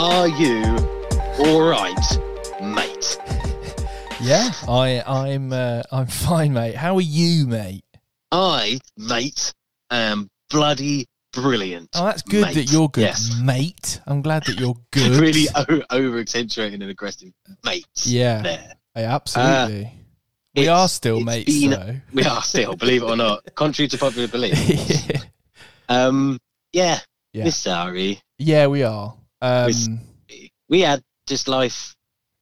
[0.00, 0.62] Are you
[1.40, 1.94] all right,
[2.62, 3.18] mate?
[4.20, 6.76] Yeah, I I'm uh, I'm fine, mate.
[6.76, 7.82] How are you, mate?
[8.30, 9.52] I, mate,
[9.90, 11.88] am bloody brilliant.
[11.94, 12.54] Oh, that's good mate.
[12.54, 13.34] that you're good, Yes.
[13.42, 14.00] mate.
[14.06, 15.12] I'm glad that you're good.
[15.20, 17.32] really o- over accentuating and aggressive
[17.64, 17.86] mate.
[18.04, 18.42] Yeah.
[18.42, 18.72] There.
[18.96, 19.92] Yeah, absolutely.
[20.54, 21.96] we It's- are still mates, been- though.
[22.12, 24.56] We are still, believe it or not, contrary to popular belief.
[25.88, 26.38] Um,
[26.72, 27.00] yeah,
[27.32, 27.44] Yeah.
[27.44, 29.14] Miss Sari, yeah, we are.
[29.40, 30.00] Um,
[30.68, 31.94] we had this life.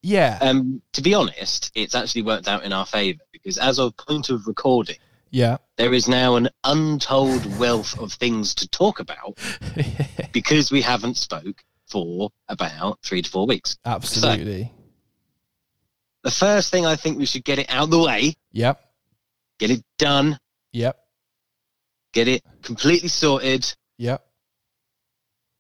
[0.02, 3.96] yeah, Um, to be honest, it's actually worked out in our favour because as of
[3.96, 4.96] point of recording,
[5.30, 9.38] yeah, there is now an untold wealth of things to talk about
[10.32, 13.76] because we haven't spoke for about three to four weeks.
[13.84, 14.72] absolutely.
[16.22, 18.80] The first thing I think we should get it out of the way, Yep,
[19.58, 20.38] get it done,
[20.72, 20.96] yep,
[22.12, 23.72] get it completely sorted.
[23.98, 24.24] yep.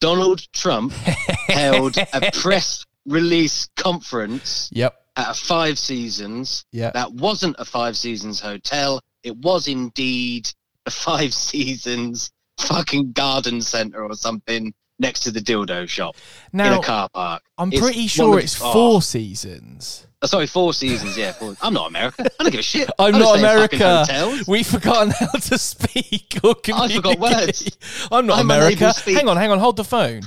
[0.00, 0.92] Donald Trump
[1.48, 6.64] held a press release conference Yep, at a Five Seasons.
[6.72, 6.92] yep.
[6.94, 9.00] That wasn't a Five Seasons hotel.
[9.22, 10.50] It was indeed
[10.86, 16.16] a Five Seasons fucking garden center or something next to the dildo shop
[16.52, 17.42] in Now, a car park.
[17.58, 20.06] I'm It's pretty sure it's four seasons.
[20.22, 21.16] Oh, sorry, Four Seasons.
[21.16, 21.54] Yeah, four.
[21.60, 22.24] I'm not America.
[22.40, 22.88] I don't give a shit.
[22.98, 24.42] I'm I don't not America.
[24.48, 27.20] We've forgotten how to speak or I forgot communicate.
[27.20, 27.78] words.
[28.10, 28.94] I'm not I'm America.
[29.04, 30.22] Hang on, hang on, hold the phone.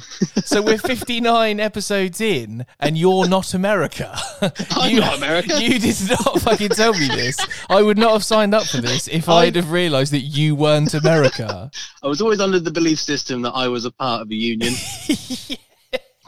[0.45, 4.15] So we're 59 episodes in, and you're not America.
[4.71, 5.59] I'm you, not America.
[5.59, 7.37] You did not fucking tell me this.
[7.67, 10.53] I would not have signed up for this if I- I'd have realised that you
[10.53, 11.71] weren't America.
[12.03, 14.75] I was always under the belief system that I was a part of a union.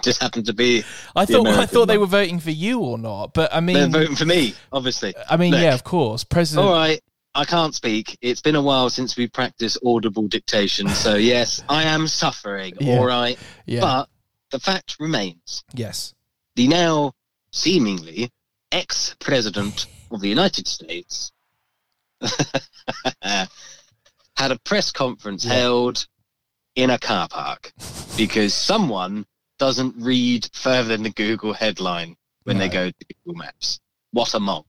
[0.03, 0.83] Just happened to be
[1.15, 3.75] I thought I American thought they were voting for you or not, but I mean
[3.75, 5.13] they're voting for me, obviously.
[5.29, 5.61] I mean, Look.
[5.61, 6.67] yeah, of course, President.
[6.67, 6.99] All right,
[7.35, 8.17] I can't speak.
[8.21, 12.73] It's been a while since we practiced audible dictation, so yes, I am suffering.
[12.79, 12.97] Yeah.
[12.97, 13.81] All right, Yeah.
[13.81, 14.09] but
[14.51, 16.13] the fact remains: yes.
[16.55, 17.13] the now
[17.51, 18.31] seemingly
[18.71, 21.31] ex-president of the United States
[23.21, 25.53] had a press conference Yeah.
[25.53, 26.07] held
[26.75, 27.73] in a car park
[28.17, 29.25] because someone
[29.61, 33.79] doesn't read further than the Google headline when they go to Google Maps.
[34.09, 34.65] What a mong!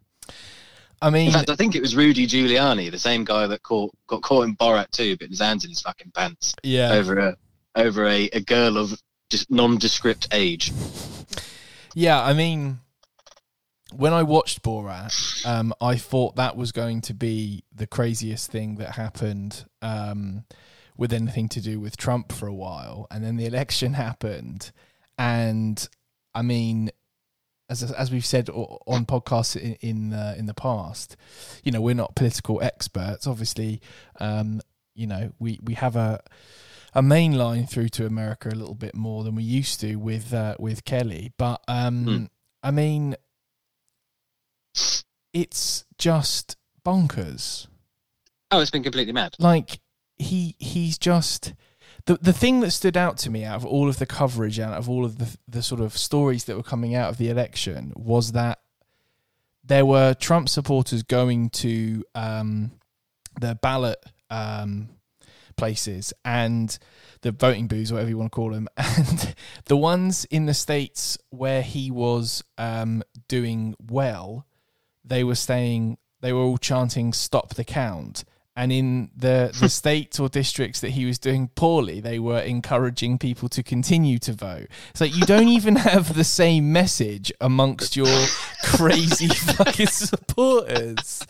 [1.00, 3.90] I mean, In fact, I think it was Rudy Giuliani, the same guy that caught
[4.06, 6.92] got caught in Borat too, but his hands in his fucking pants yeah.
[6.92, 7.36] over a
[7.74, 8.92] over a, a girl of
[9.30, 10.70] just nondescript age.
[11.94, 12.80] Yeah, I mean,
[13.96, 18.76] when I watched Borat, um, I thought that was going to be the craziest thing
[18.76, 20.44] that happened um,
[20.96, 24.72] with anything to do with Trump for a while, and then the election happened,
[25.18, 25.88] and
[26.34, 26.90] I mean.
[27.70, 31.16] As, as we've said on podcasts in in, uh, in the past,
[31.64, 33.26] you know we're not political experts.
[33.26, 33.80] Obviously,
[34.20, 34.60] um,
[34.94, 36.20] you know we, we have a
[36.92, 40.34] a main line through to America a little bit more than we used to with
[40.34, 41.32] uh, with Kelly.
[41.38, 42.24] But um, Hmm.
[42.62, 43.16] I mean,
[45.32, 47.68] it's just bonkers.
[48.50, 49.34] Oh, it's been completely mad.
[49.38, 49.80] Like
[50.22, 51.54] he he's just
[52.06, 54.74] the the thing that stood out to me out of all of the coverage out
[54.74, 57.92] of all of the the sort of stories that were coming out of the election
[57.94, 58.58] was that
[59.64, 62.72] there were Trump supporters going to um,
[63.40, 64.88] the ballot um,
[65.56, 66.78] places and
[67.20, 69.34] the voting booths, whatever you want to call them, and
[69.66, 74.46] the ones in the states where he was um, doing well,
[75.04, 80.20] they were saying they were all chanting "Stop the count." And in the, the states
[80.20, 84.66] or districts that he was doing poorly, they were encouraging people to continue to vote.
[84.90, 88.06] It's like you don't even have the same message amongst your
[88.64, 91.26] crazy fucking supporters.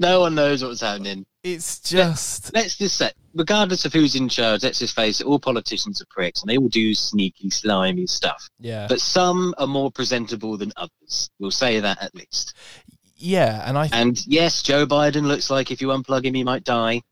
[0.00, 1.26] No one knows what's happening.
[1.42, 5.40] It's just Let's just say, regardless of who's in charge, let's just face it, all
[5.40, 8.48] politicians are pricks and they all do sneaky, slimy stuff.
[8.60, 11.28] yeah, But some are more presentable than others.
[11.38, 12.54] We'll say that at least.
[13.22, 16.64] Yeah, and I And yes, Joe Biden looks like if you unplug him, he might
[16.64, 17.02] die.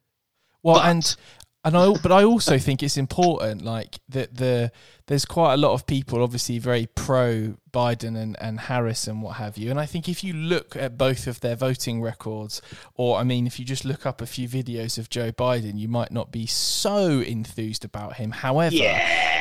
[0.62, 1.16] Well, But- and
[1.62, 4.72] and I but I also think it's important, like that the
[5.06, 9.36] there's quite a lot of people obviously very pro Biden and, and Harris and what
[9.36, 9.70] have you.
[9.70, 12.62] And I think if you look at both of their voting records,
[12.94, 15.88] or I mean, if you just look up a few videos of Joe Biden, you
[15.88, 18.30] might not be so enthused about him.
[18.30, 18.76] However,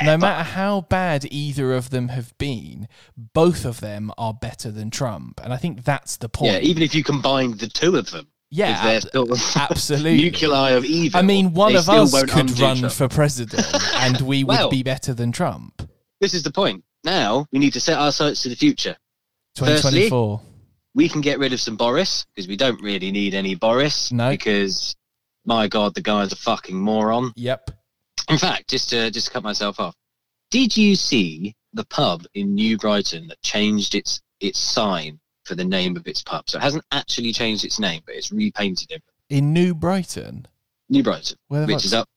[0.04, 4.90] no matter how bad either of them have been, both of them are better than
[4.92, 5.40] Trump.
[5.42, 6.52] And I think that's the point.
[6.52, 10.18] Yeah, even if you combine the two of them, Yeah, ab- of absolutely.
[10.18, 11.20] nuclei of evil.
[11.20, 12.94] I mean, one they of us could run Trump.
[12.94, 13.66] for president
[13.96, 15.88] and we would Well- be better than Trump.
[16.20, 16.84] This is the point.
[17.04, 18.98] Now we need to set our sights to the future.
[19.56, 20.42] 2024.
[20.96, 24.12] We can get rid of some Boris because we don't really need any Boris.
[24.12, 24.30] No.
[24.30, 24.96] Because
[25.46, 27.32] my God, the guy's a fucking moron.
[27.36, 27.72] Yep.
[28.30, 29.96] In fact, just to just to cut myself off,
[30.52, 35.20] Did you see the pub in New Brighton that changed its its sign
[35.50, 36.50] for the name of its pub?
[36.50, 39.04] So it hasn't actually changed its name, but it's repainted it.
[39.30, 40.48] In New Brighton,
[40.88, 42.08] New Brighton, where which is up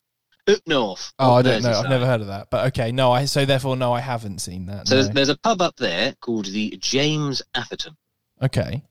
[0.49, 1.13] up north.
[1.19, 1.73] Oh, up I don't know.
[1.73, 2.49] I've never heard of that.
[2.51, 3.11] But okay, no.
[3.13, 4.87] I so therefore no, I haven't seen that.
[4.87, 5.03] So no.
[5.03, 7.97] there's, there's a pub up there called the James Atherton.
[8.43, 8.83] Okay.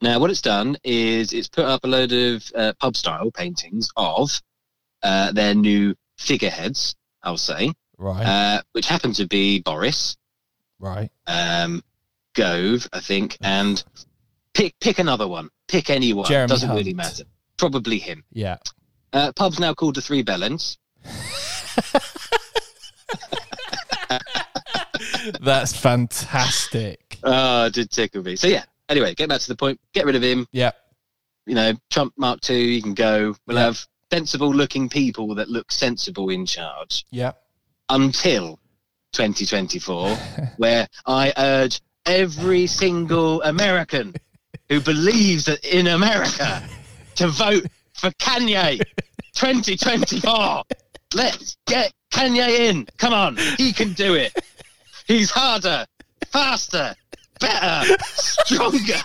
[0.00, 3.90] Now, what it's done is it's put up a load of uh, pub style paintings
[3.96, 4.40] of
[5.02, 8.24] uh, their new figureheads, I'll say, Right.
[8.24, 10.16] uh, which happen to be Boris,
[10.80, 11.10] right.
[11.26, 11.82] um,
[12.34, 13.82] Gove, I think, and
[14.54, 15.50] pick pick another one.
[15.68, 16.26] Pick anyone.
[16.26, 17.24] Jeremy Doesn't really matter.
[17.58, 18.24] Probably him.
[18.32, 18.56] Yeah.
[19.12, 20.78] Uh, pub's now called the Three Bellends.
[25.40, 27.18] That's fantastic.
[27.22, 28.36] Oh, it did tickle me.
[28.36, 28.64] So yeah.
[28.88, 29.80] Anyway, get back to the point.
[29.94, 30.46] Get rid of him.
[30.52, 30.72] Yeah.
[31.46, 32.54] You know, Trump Mark Two.
[32.54, 33.34] You can go.
[33.46, 33.64] We'll Yeah.
[33.64, 37.04] have sensible-looking people that look sensible in charge.
[37.10, 37.32] Yeah.
[37.88, 38.58] until
[39.12, 40.16] 2024,
[40.56, 44.14] where I urge every single American
[44.68, 46.62] who believes that in America
[47.16, 47.64] to vote
[47.94, 48.80] for Kanye
[49.34, 50.62] 2024.
[51.14, 52.86] Let's get Kanye in.
[52.98, 54.32] Come on, he can do it.
[55.06, 55.86] He's harder,
[56.30, 56.94] faster,
[57.40, 58.98] better, stronger.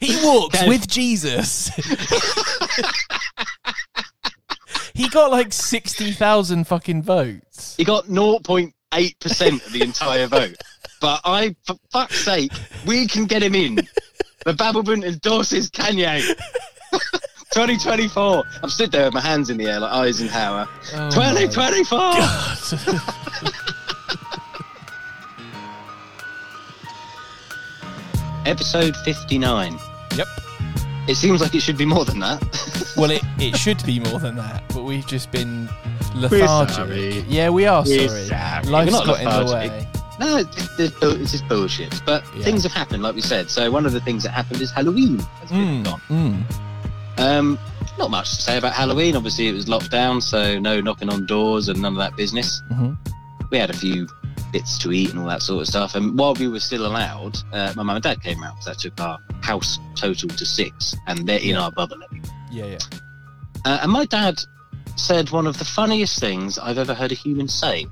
[0.00, 1.68] He walks with Jesus.
[4.94, 7.74] he got like sixty thousand fucking votes.
[7.76, 8.08] He got
[8.92, 10.56] 0.8% of the entire vote.
[11.00, 12.52] But I, for fuck's sake,
[12.86, 13.76] we can get him in.
[14.44, 16.22] The Babbleman endorses Kanye.
[17.52, 18.44] 2024.
[18.62, 20.68] I'm stood there with my hands in the air like Eisenhower.
[20.94, 21.98] Oh 2024.
[28.46, 29.78] Episode 59.
[30.16, 30.28] Yep.
[31.08, 32.40] It seems like it should be more than that.
[32.96, 35.68] Well, it, it should be more than that, but we've just been
[36.14, 36.74] We're lethargic.
[36.74, 37.20] sorry.
[37.28, 38.24] Yeah, we are We're sorry.
[38.26, 38.66] sorry.
[38.66, 39.88] Life's We're not got in the way.
[40.18, 42.00] no, it's, it's, it's just bullshit.
[42.04, 42.44] But Yeah.
[42.44, 43.50] things have happened, like we said.
[43.50, 46.00] So one of the things that happened is Halloween has been Mm, gone.
[46.08, 46.44] mm.
[47.18, 47.58] Um,
[47.98, 49.14] not much to say about Halloween.
[49.16, 52.62] Obviously, it was locked down, so no knocking on doors and none of that business.
[52.72, 52.96] Mhm.
[53.50, 54.06] We had a few
[54.52, 55.94] bits to eat and all that sort of stuff.
[55.94, 58.56] And while we were still allowed, uh, my mum and dad came round.
[58.62, 61.98] So that took our house total to six, and they're in our bubble.
[62.50, 62.78] Yeah, yeah.
[63.64, 64.40] Uh, and my dad
[65.00, 67.86] said one of the funniest things I've ever heard a human say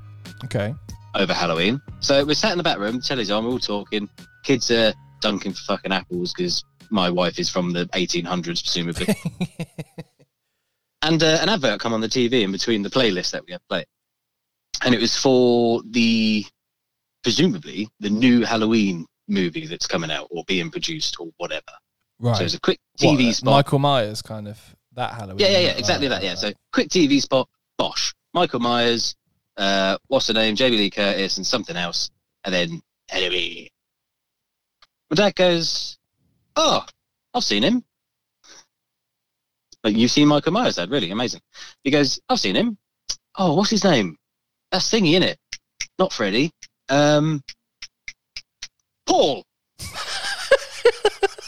[0.45, 0.73] Okay.
[1.15, 1.81] over Halloween.
[1.99, 4.07] So we're sat in the back room, telly's on, we're all talking.
[4.43, 9.07] Kids are dunking for fucking apples because my wife is from the 1800s, presumably.
[11.01, 13.61] and uh, an advert come on the TV in between the playlist that we had
[13.69, 13.85] played,
[14.83, 16.45] and it was for the
[17.23, 21.61] presumably the new Halloween movie that's coming out or being produced or whatever.
[22.19, 22.37] right.
[22.37, 23.51] So it's a quick TV uh, spot.
[23.51, 24.57] Michael Myers kind of
[24.99, 25.39] that Halloween.
[25.39, 26.21] yeah, yeah, yeah, exactly that.
[26.23, 27.49] Yeah, so quick TV spot.
[27.77, 29.15] Bosh, Michael Myers,
[29.57, 32.11] uh, what's her name, Jamie Lee Curtis, and something else,
[32.43, 33.69] and then Halloween.
[35.09, 35.97] My dad goes,
[36.55, 36.85] "Oh,
[37.33, 37.83] I've seen him."
[39.83, 40.91] Like you've seen Michael Myers, Dad?
[40.91, 41.41] Really amazing.
[41.83, 42.77] He goes, "I've seen him."
[43.35, 44.17] Oh, what's his name?
[44.71, 45.39] That's Thingy, in it?
[45.97, 46.51] Not Freddy.
[46.89, 47.41] Um,
[49.07, 49.45] Paul.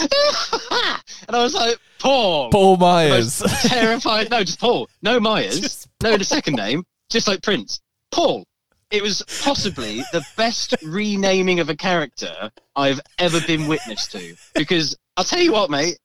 [1.28, 2.50] and I was like, Paul.
[2.50, 3.42] Paul Myers.
[3.62, 4.30] terrified.
[4.30, 4.88] No, just Paul.
[5.02, 5.60] No Myers.
[5.60, 6.84] Just no, the second name.
[7.10, 7.80] Just like Prince.
[8.10, 8.44] Paul.
[8.90, 14.36] It was possibly the best renaming of a character I've ever been witness to.
[14.54, 15.98] Because I'll tell you what, mate.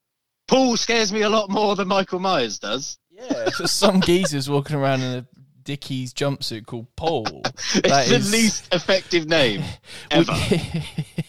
[0.48, 2.98] Paul scares me a lot more than Michael Myers does.
[3.12, 5.27] yeah, some geezer's walking around in a
[5.69, 7.27] Dickies jumpsuit called Paul.
[7.45, 9.63] It's That the is- least effective name
[10.11, 10.33] ever.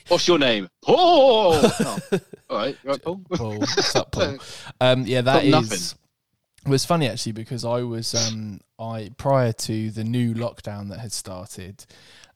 [0.09, 0.69] What's your name?
[0.83, 1.61] Paul.
[1.81, 1.99] Oh,
[2.49, 3.21] all right, you right, Paul.
[3.35, 3.59] Paul.
[3.59, 4.39] What's up, Paul?
[4.81, 5.51] Um, yeah, that is.
[5.53, 5.79] nothing.
[6.65, 11.01] It was funny actually because I was um, I prior to the new lockdown that
[11.01, 11.85] had started,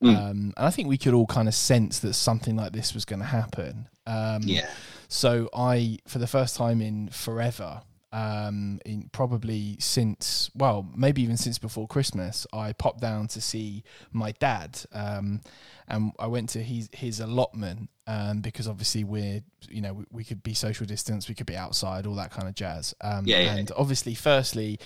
[0.02, 0.16] Mm.
[0.16, 3.04] um, and I think we could all kind of sense that something like this was
[3.06, 3.88] going to happen.
[4.06, 4.68] Um, Yeah.
[5.08, 7.80] So I, for the first time in forever,
[8.14, 13.83] um, in probably since well, maybe even since before Christmas, I popped down to see
[14.12, 15.40] my dad, um,
[15.88, 20.25] and I went to his his allotment um, because obviously we're you know we, we
[20.25, 22.94] could be social distance, we could be outside, all that kind of jazz.
[23.00, 24.78] Um, Yeah, yeah, and obviously, firstly.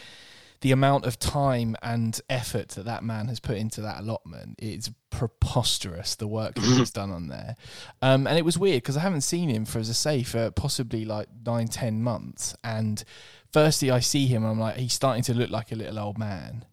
[0.60, 4.90] The amount of time and effort that that man has put into that allotment is
[5.10, 6.16] preposterous.
[6.16, 7.56] The work that he's done on there,
[8.02, 10.50] um, and it was weird because I haven't seen him for, as I say, for
[10.50, 12.56] possibly like nine, ten months.
[12.64, 13.04] And
[13.52, 16.18] firstly, I see him, and I'm like, he's starting to look like a little old
[16.18, 16.64] man.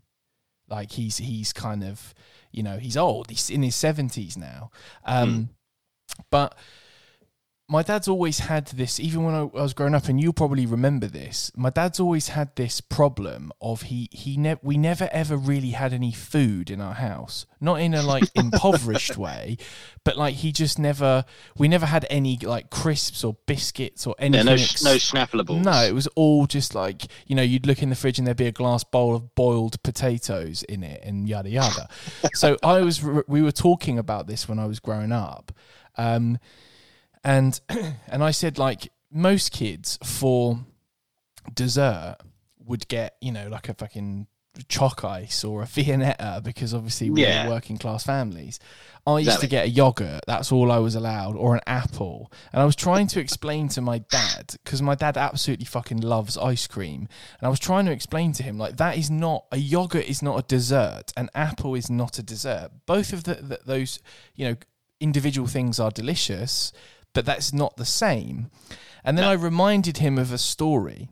[0.68, 2.16] Like he's he's kind of,
[2.52, 3.30] you know, he's old.
[3.30, 4.72] He's in his seventies now.
[5.06, 5.50] Um,
[6.32, 6.58] But
[7.68, 10.68] my dad's always had this, even when I, I was growing up, and you'll probably
[10.68, 11.52] remember this.
[11.56, 15.92] My dad's always had this problem of he he ne- we never ever really had
[15.92, 19.58] any food in our house, not in a like impoverished way,
[20.04, 21.26] but like he just never
[21.58, 24.46] we never had any like crisps or biscuits or anything.
[24.46, 25.64] Yeah, no, ex- no schnappalables.
[25.64, 28.38] no, it was all just like you know you'd look in the fridge and there'd
[28.38, 31.90] be a glass bowl of boiled potatoes in it and yada yada.
[32.36, 35.52] so I was we were talking about this when I was growing up,
[35.98, 36.38] um,
[37.26, 37.60] and
[38.08, 40.60] and I said like most kids for
[41.54, 42.18] dessert
[42.60, 44.28] would get you know like a fucking
[44.70, 47.46] choc ice or a Viennetta because obviously we Yeah.
[47.46, 48.58] were working class families.
[49.06, 49.48] I used Exactly.
[49.48, 50.22] to get a yogurt.
[50.26, 52.32] That's all I was allowed, or an apple.
[52.52, 56.38] And I was trying to explain to my dad because my dad absolutely fucking loves
[56.40, 57.02] ice cream.
[57.40, 60.24] And I was trying to explain to him like that is not a yogurt is
[60.24, 61.12] not a dessert.
[61.18, 62.72] An apple is not a dessert.
[62.88, 64.00] Both of the, the, those
[64.36, 64.56] you know
[65.00, 66.72] individual things are delicious,
[67.16, 68.52] but that's not the same.
[69.04, 71.10] And then I reminded him of a story.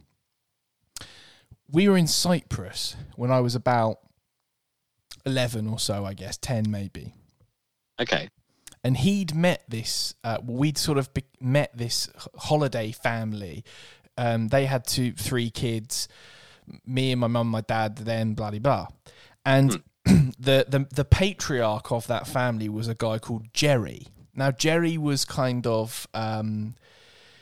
[1.71, 3.97] We were in Cyprus when I was about
[5.25, 7.13] 11 or so, I guess, 10 maybe.
[7.99, 8.29] Okay.
[8.83, 13.63] And he'd met this, uh, we'd sort of be- met this holiday family.
[14.17, 16.09] Um, they had two, three kids,
[16.85, 18.87] me and my mum, my dad, then blah, blah, blah.
[19.45, 24.07] And the, the, the patriarch of that family was a guy called Jerry.
[24.35, 26.75] Now, Jerry was kind of, um,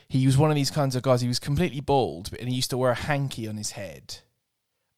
[0.08, 1.20] he was one of these kinds of guys.
[1.22, 4.16] He was completely bald, but and he used to wear a hanky on his head,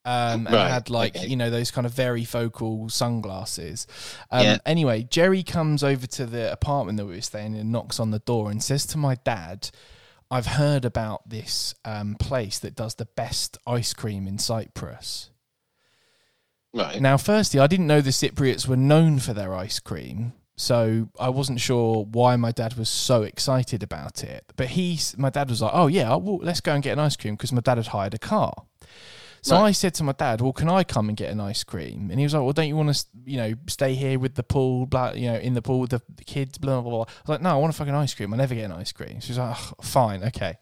[0.04, 1.26] um, and Right, had like okay.
[1.28, 3.86] you know those kind of very focal sunglasses.
[4.30, 4.58] Um, Yeah.
[4.66, 8.10] Anyway, Jerry comes over to the apartment that we were staying in and knocks on
[8.10, 9.70] the door and says to my dad,
[10.32, 15.30] "I've heard about this um, place that does the best ice cream in Cyprus."
[16.72, 17.00] Right.
[17.00, 21.28] Now, firstly, I didn't know the Cypriots were known for their ice cream, so I
[21.28, 24.44] wasn't sure why my dad was so excited about it.
[24.56, 27.34] But he's my dad was like, "Oh yeah, let's go and get an ice cream,"
[27.34, 28.54] because my dad had hired a car.
[29.42, 29.68] So Right.
[29.68, 32.18] I said to my dad, "Well, can I come and get an ice cream?" And
[32.18, 34.86] he was like, "Well, don't you want to, you know, stay here with the pool,
[34.86, 37.28] blah, you know, in the pool with the, the kids, blah blah blah." I was
[37.28, 38.32] like, "No, I want a fucking ice cream.
[38.32, 40.56] I never get an ice cream." She was like, oh, "Fine, okay."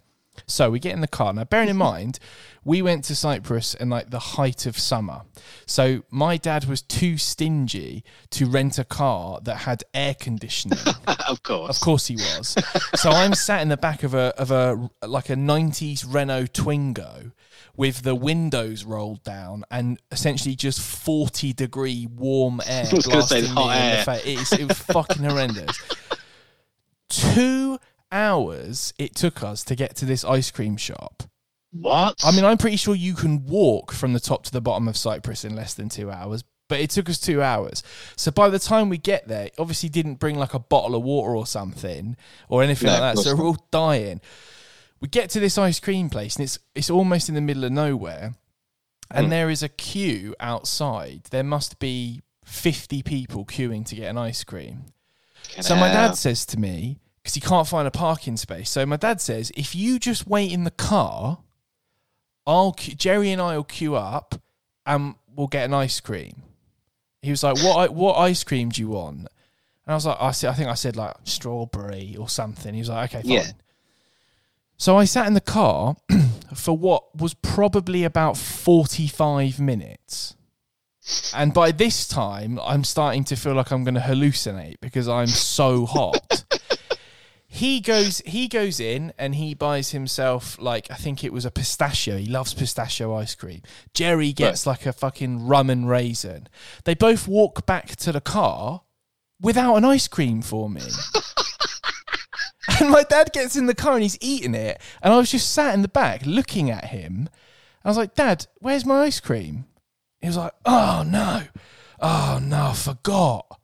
[0.47, 1.33] So we get in the car.
[1.33, 1.85] Now, bearing in mm-hmm.
[1.85, 2.19] mind,
[2.65, 5.23] we went to Cyprus in like the height of summer.
[5.67, 10.79] So my dad was too stingy to rent a car that had air conditioning.
[11.29, 11.77] of course.
[11.77, 12.55] Of course he was.
[12.95, 17.33] so I'm sat in the back of a of a like a 90s Renault Twingo
[17.77, 23.47] with the windows rolled down and essentially just 40 degree warm air was gonna say
[23.47, 24.21] hot me in the air.
[24.25, 25.79] It, is- it was fucking horrendous.
[27.09, 27.79] Two
[28.13, 31.25] hours it took us to get to this ice cream shop.
[31.73, 32.21] What?
[32.23, 34.97] I mean, I'm pretty sure you can walk from the top to the bottom of
[34.97, 37.83] Cyprus in less than two hours, but it took us two hours.
[38.17, 41.35] So by the time we get there, obviously didn't bring like a bottle of water
[41.35, 42.17] or something
[42.51, 43.23] or anything No, like that.
[43.23, 44.21] So we're all dying.
[45.01, 47.73] We get to this ice cream place and it's it's almost in the middle of
[47.73, 48.35] nowhere,
[49.11, 49.31] and Mm.
[49.31, 51.23] there is a queue outside.
[51.31, 54.85] There must be 50 people queuing to get an ice cream.
[55.49, 56.09] Fucking So my hell.
[56.11, 58.71] dad says to me, because he can't find a parking space.
[58.71, 61.39] So my dad says, if you just wait in the car,
[62.47, 64.35] I'll Jerry and I will queue up,
[64.85, 66.43] and we'll get an ice cream.
[67.21, 69.29] He was like, "What what ice cream do you want?" And
[69.87, 72.89] I was like, "I said, I think I said like strawberry or something." He was
[72.89, 73.53] like, "Okay, fine." Yeah.
[74.77, 75.97] So I sat in the car
[76.55, 80.35] for what was probably about forty five minutes.
[81.35, 85.27] And by this time, I'm starting to feel like I'm going to hallucinate because I'm
[85.27, 86.45] so hot.
[87.55, 91.51] He goes, he goes in and he buys himself like I think it was a
[91.51, 92.17] pistachio.
[92.17, 93.61] He loves pistachio ice cream.
[93.93, 96.49] Jerry gets like a fucking rum and raisin.
[96.85, 98.85] They both walk back to the car
[99.39, 100.81] without an ice cream for me.
[102.81, 105.53] and my dad gets in the car and he's eating it, and I was just
[105.53, 107.29] sat in the back looking at him.
[107.85, 109.67] I was like, "Dad, where's my ice cream?"
[110.23, 111.43] He was like, "Oh no,
[112.01, 113.61] oh no, I forgot."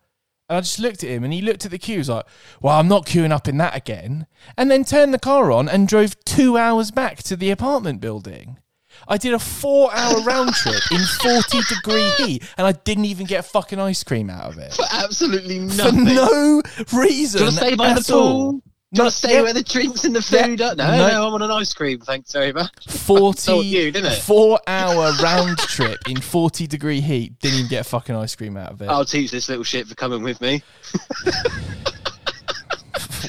[0.48, 1.94] And I just looked at him, and he looked at the queue.
[1.96, 2.24] He was like,
[2.62, 4.26] "Well, I'm not queuing up in that again."
[4.56, 8.58] And then turned the car on and drove two hours back to the apartment building.
[9.06, 13.78] I did a four-hour round trip in forty-degree heat, and I didn't even get fucking
[13.78, 16.06] ice cream out of it For absolutely nothing.
[16.06, 16.62] for no
[16.94, 17.38] reason.
[17.38, 18.62] Do you want to stay by the all.
[18.90, 18.96] Pool?
[18.96, 19.42] Do you want to stay yeah.
[19.42, 20.74] where the drinks and the food are?
[20.74, 21.08] No, No.
[21.08, 22.00] no, I want an ice cream.
[22.00, 22.70] Thanks very much.
[22.88, 24.22] Forty you, didn't it?
[24.22, 27.38] four hour round trip in forty degree heat.
[27.40, 28.88] Didn't even get a fucking ice cream out of it.
[28.88, 30.62] I'll teach this little shit for coming with me.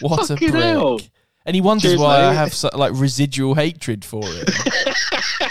[0.02, 0.64] what a fucking prick!
[0.64, 1.00] hell.
[1.46, 4.50] And he wonders Cheers, why I have so, like residual hatred for it.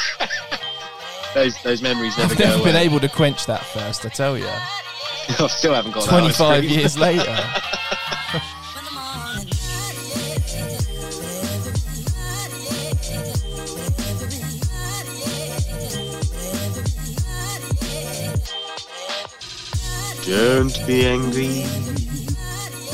[1.34, 2.72] Those those memories never I've go never away.
[2.72, 4.04] been able to quench that thirst.
[4.06, 6.64] I tell you, I still haven't got that twenty ice cream.
[6.64, 7.36] years later.
[20.28, 21.64] Don't be angry.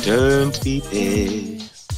[0.04, 1.90] Don't be pissed.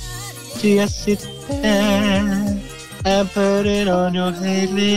[0.63, 2.59] Just sit there
[3.05, 4.97] and put it on your hate list.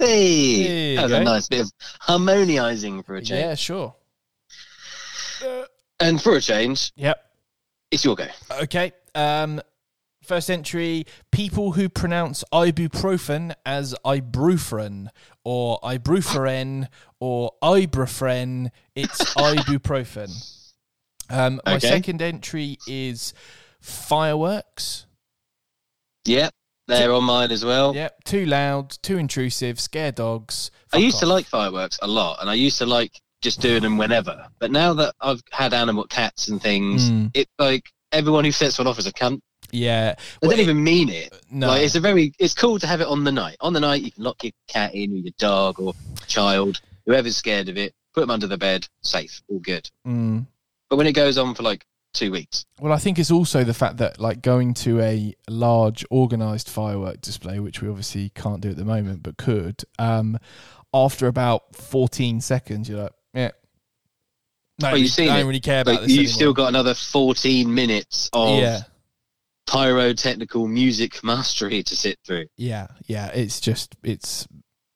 [0.00, 3.40] Hey, that was a nice bit of harmonizing for a change.
[3.40, 3.94] Yeah, sure.
[6.00, 7.24] And for a change, Yep.
[7.92, 8.26] it's your go.
[8.62, 8.92] Okay.
[9.14, 9.60] Um,
[10.22, 15.08] first entry: people who pronounce ibuprofen as ibuprofen
[15.50, 16.86] or ibuprofen
[17.20, 18.70] or ibuprofen.
[18.94, 20.28] It's ibuprofen.
[21.30, 21.88] Um, my Okay.
[21.88, 23.32] second entry is
[23.80, 25.06] fireworks.
[26.26, 26.52] Yep,
[26.86, 27.94] they're on mine as well.
[27.94, 30.70] Yep, too loud, too intrusive, scare dogs.
[30.92, 33.96] I used to like fireworks a lot, and I used to like just doing them
[33.96, 34.46] whenever.
[34.58, 37.30] But now that I've had animal cats and things, Mm.
[37.32, 39.40] it's like everyone who sets one off is a cunt.
[39.70, 41.32] Yeah, They Well, don't even mean it.
[41.50, 41.68] no.
[41.68, 43.56] Like it's a very, it's cool to have it on the night.
[43.60, 45.92] On the night, you can lock your cat in or your dog or
[46.26, 47.92] child, whoever's scared of it.
[48.14, 49.88] Put them under the bed, safe, all good.
[50.06, 50.46] Mm.
[50.88, 51.84] But when it goes on for like
[52.14, 56.04] two weeks, Well, I think it's also the fact that like going to a large
[56.10, 59.84] organized firework display, which we obviously can't do at the moment, but could.
[59.98, 60.38] Um,
[60.94, 63.50] after about fourteen seconds, you're like, yeah.
[64.80, 65.48] No, Oh, you've seen I don't it.
[65.48, 66.32] really care about like this you've anymore.
[66.34, 68.82] still got another 14 minutes of yeah,
[69.66, 72.46] pyrotechnical music mastery to sit through.
[72.56, 73.26] yeah, yeah.
[73.28, 74.46] It's just it's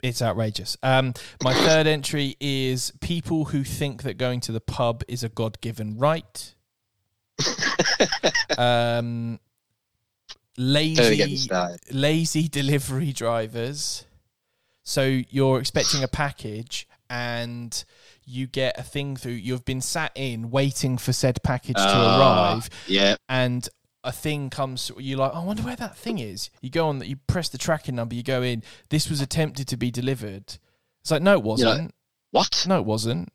[0.02, 0.76] it's outrageous.
[0.82, 5.28] Um, my third entry is people who think that going to the pub is a
[5.28, 6.54] god given right.
[8.58, 9.38] um,
[10.56, 10.98] Don't get
[11.28, 11.48] me lazy
[11.90, 14.04] lazy delivery drivers.
[14.84, 17.84] So you're expecting a package and
[18.24, 19.32] you get a thing through.
[19.32, 23.68] You've been sat in waiting for said package to Ah, arrive, Yeah, and
[24.02, 24.90] a thing comes.
[24.96, 26.48] You're like, oh, I wonder where that thing is.
[26.62, 27.08] You go on, that.
[27.08, 28.14] you press the tracking number.
[28.14, 28.62] You go in.
[28.88, 30.56] This was attempted to be delivered.
[31.02, 31.92] It's like, no, it wasn't.
[32.30, 32.64] what?
[32.66, 33.28] no, it wasn't.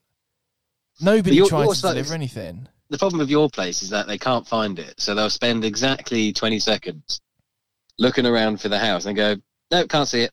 [1.00, 2.68] Nobody tried to deliver anything.
[2.90, 6.34] the problem with your place is that they can't find it, so they'll spend exactly
[6.34, 7.22] 20 seconds
[8.00, 9.36] looking around for the house and go,
[9.70, 10.32] no, can't see it.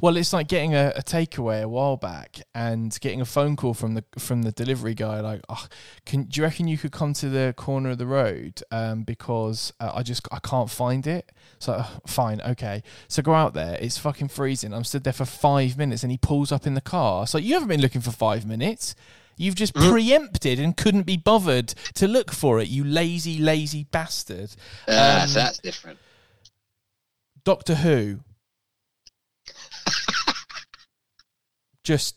[0.00, 3.74] Well, it's like getting a, a takeaway a while back and getting a phone call
[3.74, 5.66] from the from the delivery guy like, oh,
[6.04, 9.72] can do you reckon you could come to the corner of the road um, because
[9.78, 11.30] uh, I just I can't find it.
[11.60, 12.82] So uh, fine, okay.
[13.06, 13.78] So go out there.
[13.80, 14.74] It's fucking freezing.
[14.74, 17.26] I'm stood there for five minutes, and he pulls up in the car.
[17.28, 18.94] So like you haven't been looking for five minutes.
[19.36, 19.90] You've just Mhm.
[19.92, 22.68] preempted and couldn't be bothered to look for it.
[22.68, 24.50] You lazy, lazy bastard.
[24.86, 25.98] Uh, Um, so that's different.
[27.44, 28.20] Doctor Who.
[31.84, 32.16] Just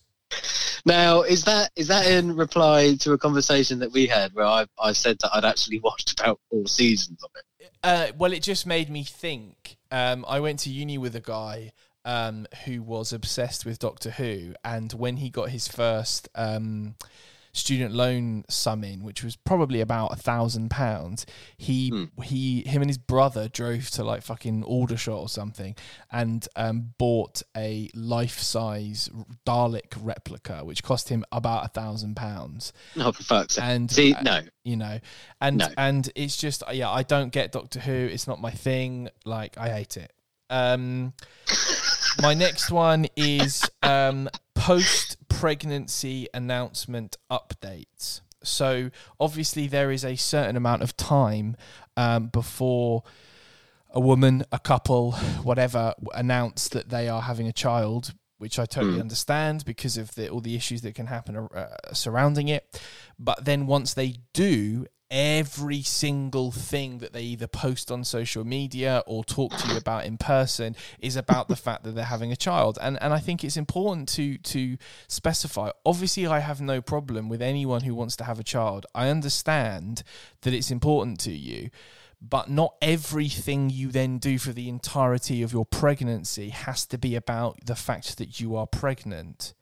[0.86, 4.66] Now, is that is that in reply to a conversation that we had where I,
[4.80, 7.72] I said that I'd actually watched about four seasons of it?
[7.84, 9.78] Uh, well, it just made me think.
[9.92, 11.72] Um, I went to uni with a guy
[12.04, 16.96] um, who was obsessed with Doctor Who, and when he got his first um,
[17.56, 21.26] student loan sum in, which was probably about a thousand pounds,
[21.58, 22.22] he Hmm.
[22.24, 25.76] he him and his brother drove to like fucking Aldershot or something
[26.12, 29.10] and um, bought a life size
[29.46, 32.74] Dalek replica, which cost him about a thousand pounds.
[32.96, 33.64] No, for fuck's sake.
[33.64, 34.42] And See, uh, no.
[34.64, 35.00] you know
[35.40, 35.68] and No.
[35.78, 39.70] and it's just yeah i don't get doctor who it's not my thing like i
[39.70, 40.12] hate it
[40.50, 41.14] um
[42.22, 50.56] my next one is um post pregnancy announcement updates so obviously there is a certain
[50.56, 51.56] amount of time
[51.98, 53.04] um before
[53.92, 58.98] a woman a couple whatever announce that they are having a child which I totally
[58.98, 59.02] Mm.
[59.02, 62.82] understand because of the, all the issues that can happen uh, surrounding it.
[63.18, 69.04] But then once they do, every single thing that they either post on social media
[69.06, 72.36] or talk to you about in person is about the fact that they're having a
[72.36, 72.78] child.
[72.82, 75.70] And and I think it's important to to specify.
[75.86, 78.86] Obviously, I have no problem with anyone who wants to have a child.
[78.96, 80.04] I understand
[80.42, 81.70] that it's important to you.
[82.22, 87.14] But not everything you then do for the entirety of your pregnancy has to be
[87.14, 89.54] about the fact that you are pregnant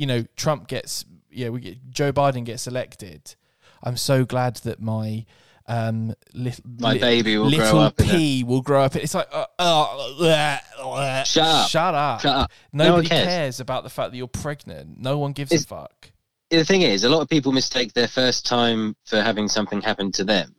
[0.00, 3.36] you know, Trump gets, yeah, we get Joe Biden gets elected.
[3.82, 5.24] I'm so glad that my
[5.68, 8.96] um little My baby will grow little up in a- pea will grow up.
[8.96, 9.86] It's like, uh, uh,
[10.18, 11.24] bleh.
[11.26, 11.68] Shut up.
[11.68, 12.50] shut up, Shut up.
[12.72, 13.26] No one Nobody cares.
[13.26, 13.60] cares.
[13.60, 14.98] about the fact that you're pregnant.
[14.98, 16.10] No one gives It's- a fuck.
[16.50, 20.10] The thing is, a lot of people mistake their first time for having something happen
[20.12, 20.56] to them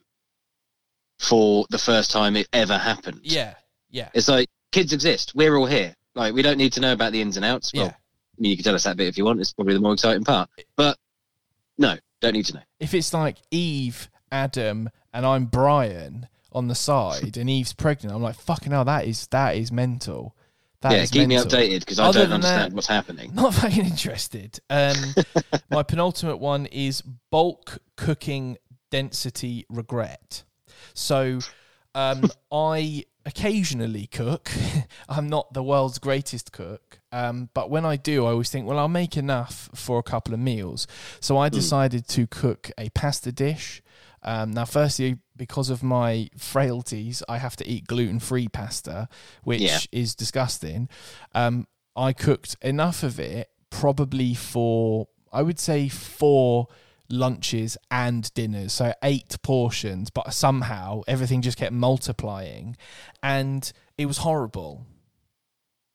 [1.20, 3.20] for the first time it ever happened.
[3.24, 3.56] Yeah,
[3.90, 5.34] yeah, It's like kids exist.
[5.36, 5.96] We're all here.
[6.16, 7.74] Like we don't need to know about the ins and outs.
[7.74, 7.92] Well, yeah.
[7.92, 9.40] I mean, you can tell us that bit if you want.
[9.42, 10.50] It's probably the more exciting part.
[10.78, 10.98] But
[11.78, 12.62] no, don't need to know.
[12.80, 18.22] If it's like Eve, Adam, and I'm Brian on the side, and Eve's pregnant, I'm
[18.22, 20.36] like, fucking hell, that is that is mental.
[20.82, 23.32] That yeah, keep me updated because I don't understand that- what's happening.
[23.36, 24.60] Not fucking interested.
[24.70, 24.96] Um,
[25.70, 28.58] my penultimate one is bulk cooking
[28.90, 30.44] density regret.
[30.94, 31.40] So,
[31.94, 34.52] um, I occasionally cook.
[35.08, 38.80] I'm not the world's greatest cook, um, but when I do, I always think, well,
[38.80, 40.88] I'll make enough for a couple of meals.
[41.20, 43.82] So I decided to cook a pasta dish.
[44.24, 49.10] Um, now, firstly, because of my frailties, I have to eat gluten free pasta,
[49.44, 49.80] which Yeah.
[49.92, 50.90] is disgusting.
[51.34, 56.68] Um, I cooked enough of it, probably for, I would say, four
[57.10, 58.74] lunches and dinners.
[58.74, 62.78] So eight portions, but somehow everything just kept multiplying.
[63.22, 64.86] And it was horrible.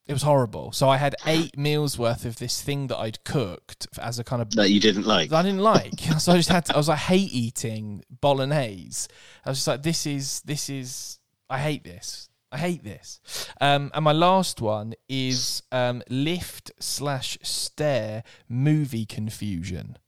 [0.06, 0.70] It was horrible.
[0.70, 4.40] So I had eight meals worth of this thing that I'd cooked as a kind
[4.40, 5.32] of That you didn't like.
[5.32, 5.98] I didn't like.
[6.18, 9.08] So I just had to, I was like hate eating bolognese.
[9.44, 11.18] I was just like, this is this is
[11.50, 12.28] I hate this.
[12.52, 13.20] I hate this.
[13.60, 19.98] Um, and my last one is um, lift slash stair movie confusion.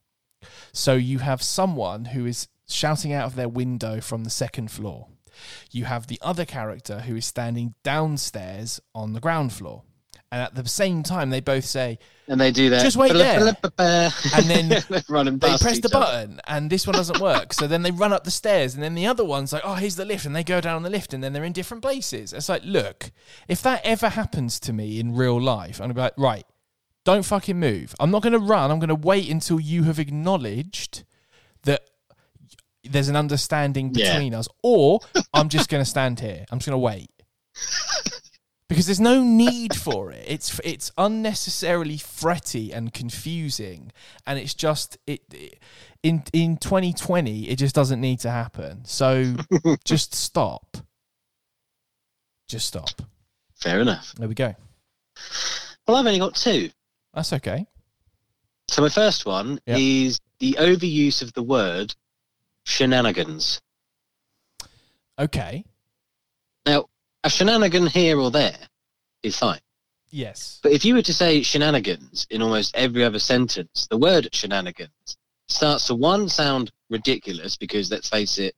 [0.72, 5.08] So you have someone who is shouting out of their window from the second floor.
[5.70, 9.82] You have the other character who is standing downstairs on the ground floor.
[10.30, 12.82] And at the same time, they both say, And they do that.
[12.82, 13.56] Just wait there.
[13.78, 14.68] And then
[15.38, 17.54] they press the button and this one doesn't work.
[17.54, 19.96] so then they run up the stairs and then the other one's like, oh, here's
[19.96, 20.26] the lift.
[20.26, 22.34] And they go down the lift and then they're in different places.
[22.34, 23.10] It's like, look,
[23.48, 26.44] if that ever happens to me in real life, I'm going to be like, right,
[27.04, 27.94] don't fucking move.
[27.98, 28.70] I'm not going to run.
[28.70, 31.04] I'm going to wait until you have acknowledged
[31.62, 31.88] that
[32.84, 34.12] there's an understanding Yeah.
[34.12, 34.48] between us.
[34.62, 35.00] Or
[35.34, 36.44] I'm just going to stand here.
[36.50, 37.10] I'm just going to wait.
[38.68, 40.22] Because there's no need for it.
[40.28, 43.92] It's it's unnecessarily fretty and confusing,
[44.26, 45.58] and it's just it, it
[46.02, 48.84] in in 2020 it just doesn't need to happen.
[48.84, 49.36] So
[49.84, 50.76] just stop.
[52.46, 52.90] Just stop.
[53.54, 54.12] Fair enough.
[54.18, 54.54] There we go.
[55.86, 56.68] Well, I've only got two.
[57.14, 57.66] That's okay.
[58.68, 59.76] So my first one Yeah.
[59.78, 61.94] is the overuse of the word
[62.68, 63.60] shenanigans.
[65.18, 65.64] Okay.
[66.66, 66.86] Now,
[67.24, 68.58] a shenanigan here or there
[69.22, 69.60] is fine.
[70.10, 70.60] Yes.
[70.62, 75.16] But if you were to say shenanigans in almost every other sentence, the word shenanigans
[75.48, 78.54] starts to one sound ridiculous because let's face it,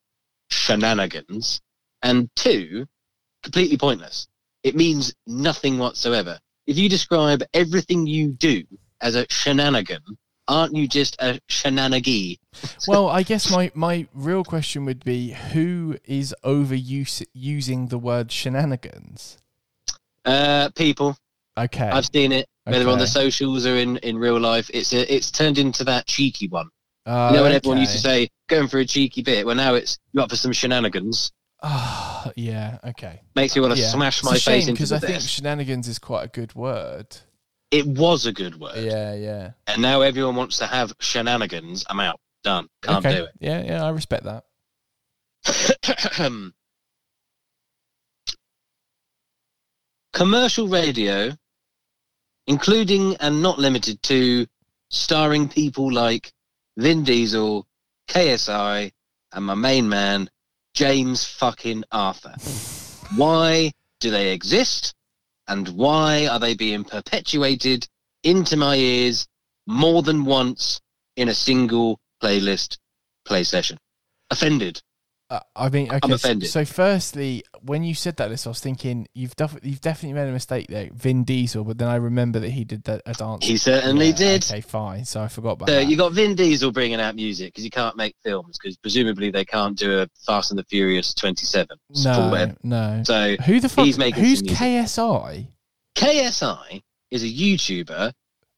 [0.50, 1.60] shenanigans,
[2.02, 2.86] and two,
[3.42, 4.26] completely pointless.
[4.64, 6.38] It means nothing whatsoever.
[6.66, 8.64] If you describe everything you do
[9.00, 10.02] as a shenanigan,
[10.50, 12.38] aren't you just a shenanigee?
[12.86, 18.30] Well, I guess my my real question would be who is overuse using the word
[18.30, 19.38] shenanigans?
[20.24, 21.16] Uh, people,
[21.58, 21.88] Okay.
[21.88, 24.70] I've seen it, whether on the socials or in, in real life.
[24.72, 26.68] It's a, it's turned into that cheeky one.
[27.04, 29.74] Uh, You know when everyone used to say, going for a cheeky bit, well now
[29.74, 31.32] it's, you up for some shenanigans.
[31.62, 32.78] Ah, yeah.
[32.84, 33.20] Okay.
[33.34, 33.88] Makes me want to yeah.
[33.88, 37.18] smash It's my face into because I think shenanigans is quite a good word.
[37.70, 38.76] It was a good word.
[38.76, 39.52] Yeah, yeah.
[39.66, 41.84] And now everyone wants to have shenanigans.
[41.88, 42.20] I'm out.
[42.42, 42.68] Done.
[42.82, 43.16] Can't okay.
[43.16, 43.32] do it.
[43.38, 43.84] Yeah, yeah.
[43.84, 44.44] I respect that.
[50.12, 51.32] Commercial radio,
[52.46, 54.46] including and not limited to
[54.88, 56.32] starring people like
[56.76, 57.66] Vin Diesel,
[58.08, 58.90] KSI,
[59.32, 60.28] and my main man,
[60.74, 62.34] James fucking Arthur.
[63.16, 64.94] why do they exist?
[65.50, 67.88] And why are they being perpetuated
[68.22, 69.26] into my ears
[69.66, 70.80] more than once
[71.16, 72.78] in a single playlist
[73.24, 73.76] play session?
[74.30, 74.80] Offended.
[75.30, 76.08] Uh, I mean, okay.
[76.08, 76.50] so- offended.
[76.50, 80.28] So, firstly, when you said that, list, I was thinking you've def- you've definitely made
[80.28, 81.62] a mistake there, Vin Diesel.
[81.62, 83.46] But then I remember that he did that a dance.
[83.46, 84.44] He certainly Yeah, did.
[84.44, 85.04] Okay, fine.
[85.04, 85.86] So I forgot about So that.
[85.88, 89.44] you got Vin Diesel bringing out music because he can't make films because presumably they
[89.44, 91.76] can't do a Fast and the Furious 27.
[92.02, 93.02] no, no.
[93.06, 93.84] So Who the fuck?
[93.84, 94.42] he's making Who's.
[94.42, 95.46] KSI?
[95.96, 98.12] KSI is a YouTuber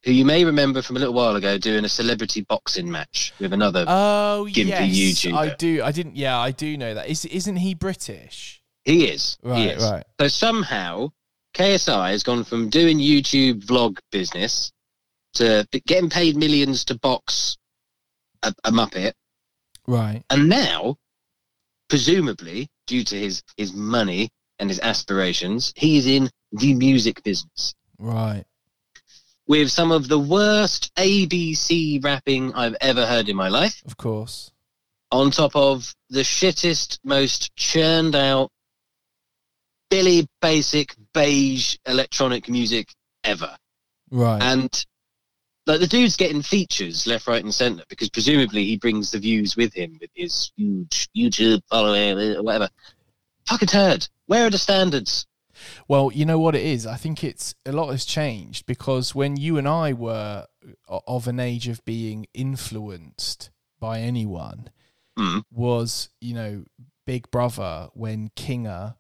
[0.05, 3.53] who you may remember from a little while ago doing a celebrity boxing match with
[3.53, 3.85] another.
[3.87, 5.35] Oh Gimpy yes, YouTuber.
[5.35, 5.83] I do.
[5.83, 6.17] I didn't.
[6.17, 7.09] Yeah, I do know that.
[7.09, 8.63] Is isn't he British?
[8.85, 9.39] he is.
[9.43, 9.83] he Right, is.
[9.83, 10.05] right.
[10.21, 11.11] So somehow
[11.55, 14.73] KSI has gone from doing YouTube vlog business
[15.35, 17.57] to getting paid millions to box
[18.43, 19.13] a, a Muppet
[19.87, 20.23] Right.
[20.31, 20.97] And now,
[21.89, 27.75] presumably, due to his, his money and his aspirations, he is in the music business
[27.99, 28.45] Right.
[29.47, 34.51] With some of the worst ABC rapping I've ever heard in my life, Of course.
[35.11, 38.51] on top of the shittest, most churned out,
[39.91, 42.89] Billy Basic beige electronic music
[43.25, 43.57] ever.
[44.11, 44.43] Right.
[44.43, 44.87] And
[45.67, 49.57] like the dude's getting features left, right, and centre because presumably he brings the views
[49.57, 52.69] with him with his huge YouTube following or whatever.
[53.49, 54.09] Fucking turd.
[54.27, 55.27] Where are the standards?
[55.89, 56.87] Well, you know what it is.
[56.87, 60.47] I think it's a lot has changed because when you and I were
[60.89, 64.71] of an age of being influenced by anyone,
[65.19, 65.43] Mm.
[65.51, 66.65] was you know
[67.05, 68.95] Big Brother when Kinga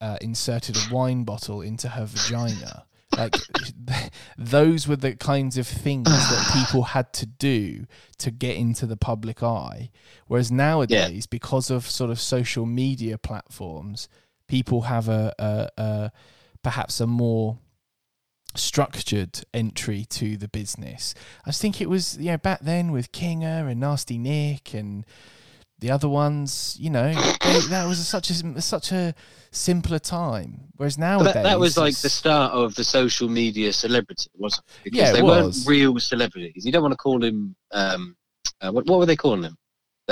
[0.00, 2.86] uh, inserted a wine bottle into her vagina.
[3.16, 3.34] Like
[4.38, 7.86] those were the kinds of things that people had to do
[8.18, 9.90] to get into the public eye.
[10.28, 14.08] Whereas nowadays, because of sort of social media platforms,
[14.52, 16.12] people have a, a, a
[16.62, 17.58] perhaps a more
[18.54, 21.14] structured entry to the business.
[21.46, 25.06] I think it was you know back then with Kinga and Nasty Nick and
[25.78, 29.14] the other ones, you know, they, that was such a such a
[29.50, 30.68] simpler time.
[30.76, 34.84] Whereas nowadays, that, that was like the start of the social media celebrity, wasn't it?
[34.84, 35.64] Because Yeah, it they was.
[35.66, 36.66] weren't real celebrities.
[36.66, 37.56] You don't want to call him.
[37.70, 38.16] Um,
[38.60, 39.56] uh, what, what were they calling them?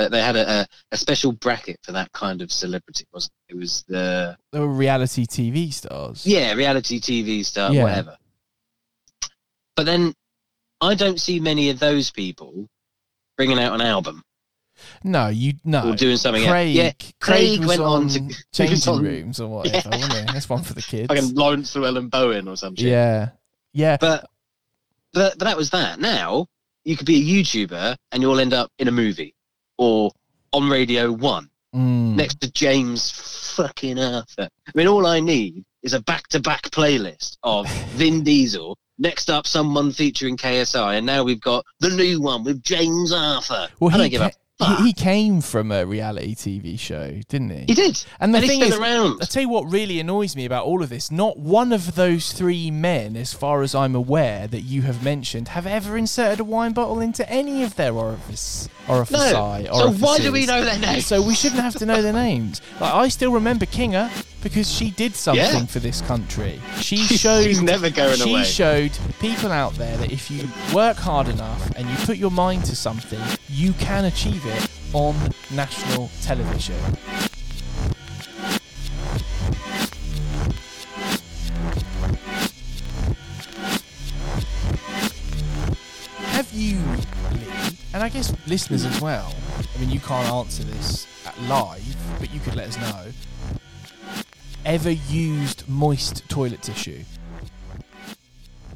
[0.01, 3.53] They, they had a, a, special bracket for that kind of celebrity, wasn't it?
[3.53, 6.25] It was the they were reality TV stars.
[6.25, 7.83] yeah reality TV star, Yeah.
[7.83, 8.17] whatever.
[9.75, 10.13] But then
[10.81, 12.67] I don't see many of those people
[13.37, 14.23] bringing out an album
[15.03, 15.89] No, you no.
[15.91, 16.43] or doing something.
[16.43, 16.51] else.
[16.51, 19.95] Craig, Yeah, Craig, Craig went on, on to- changing on- rooms or whatever, Yeah.
[19.97, 20.33] wasn't he?
[20.33, 21.09] That's one for the kids.
[21.09, 22.85] like Laurence Llewelyn-Bowen or something.
[22.85, 23.29] yeah,
[23.73, 23.97] yeah.
[23.99, 24.25] But,
[25.13, 25.99] but but that was that.
[25.99, 26.47] Now
[26.83, 29.35] you could be a YouTuber and you'll end up in a movie
[29.81, 30.11] or
[30.53, 32.15] on Radio One Mm.
[32.15, 33.09] next to James
[33.55, 34.49] fucking Arthur.
[34.67, 37.65] I mean, all I need is a back-to-back playlist of
[37.95, 38.77] Vin Diesel.
[38.99, 43.69] Next up, someone featuring KSI, and now we've got the new one with James Arthur.
[43.79, 44.31] Well, I don't give ca-.
[44.61, 47.65] he he came from a reality TV show, didn't he?
[47.67, 49.19] He did, And the and thing is, around.
[49.21, 51.11] I tell you what really annoys me about all of this.
[51.11, 55.49] Not one of those three men, as far as I'm aware, that you have mentioned,
[55.49, 59.65] have ever inserted a wine bottle into any of their orifice, orifici.
[59.65, 59.71] No.
[59.73, 61.05] So why do we know their names?
[61.05, 62.61] So we shouldn't have to know their names.
[62.79, 64.09] Like I still remember Kinga
[64.41, 65.65] because she did something Yeah.
[65.65, 66.59] for this country.
[66.79, 68.43] She showed she's never going she away.
[68.43, 72.65] showed people out there that if you work hard enough and you put your mind
[72.65, 75.15] to something, you can achieve it on
[75.51, 76.75] national television.
[86.33, 86.77] Have you,
[87.93, 89.33] and I guess listeners as well,
[89.75, 91.05] I mean, you can't answer this
[91.47, 93.11] live, but you could let us know,
[94.65, 97.03] ever used moist toilet tissue?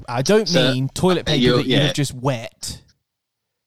[0.08, 2.82] I don't So, mean toilet paper you're- that you've just wet.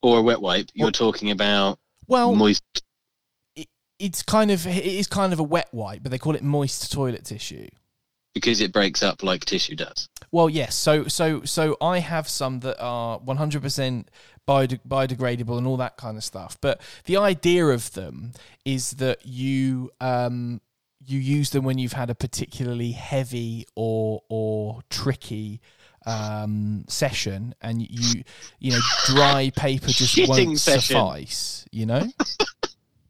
[0.03, 0.69] or a wet wipe.
[0.75, 2.63] You're talking about Well, moist.
[3.99, 6.93] it's kind of it is kind of a wet wipe, but they call it moist
[6.93, 7.69] toilet tissue.
[8.35, 10.09] because it breaks up like tissue does.
[10.31, 10.77] Well, yes.
[10.77, 14.07] So, so, so I have some that are 100%
[14.47, 16.57] biode- biodegradable and all that kind of stuff.
[16.61, 18.31] But the idea of them
[18.65, 20.61] is that you um,
[21.09, 25.61] you use them when you've had a particularly heavy or or tricky
[26.07, 28.23] um, session, and you
[28.59, 30.97] you know dry paper just Shitting won't session.
[30.97, 31.67] suffice.
[31.73, 32.07] You know.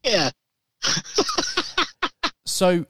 [0.05, 0.31] Yeah.
[2.47, 2.87] So,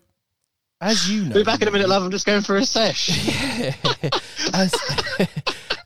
[0.81, 2.05] as you know, Be back in a minute, love.
[2.05, 3.09] I'm just going for a sesh.
[4.53, 4.73] as,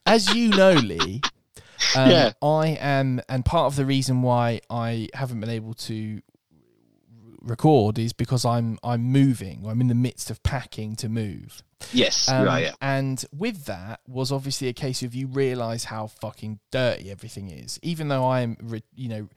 [0.05, 1.23] as you know, Lee,
[1.97, 2.33] um, Yeah.
[2.43, 6.21] I am, and part of the reason why I haven't been able to
[7.43, 9.67] record is because I'm I'm moving.
[9.67, 11.63] I'm in the midst of packing to move.
[11.93, 12.65] Yes, Um, right.
[12.67, 12.73] Yeah.
[12.81, 17.79] And with that was obviously a case of you realise how fucking dirty everything is.
[17.83, 19.29] Even though I am, re- you know,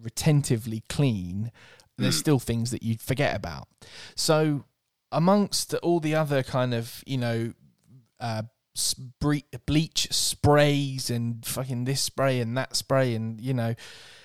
[0.00, 1.52] retentively clean,
[1.96, 2.20] there's Mm.
[2.20, 3.68] still things that you'd forget about.
[4.14, 4.64] So,
[5.12, 7.52] amongst all the other kind of, you know,
[8.20, 8.42] uh,
[9.66, 13.74] bleach sprays and fucking this spray and that spray and you know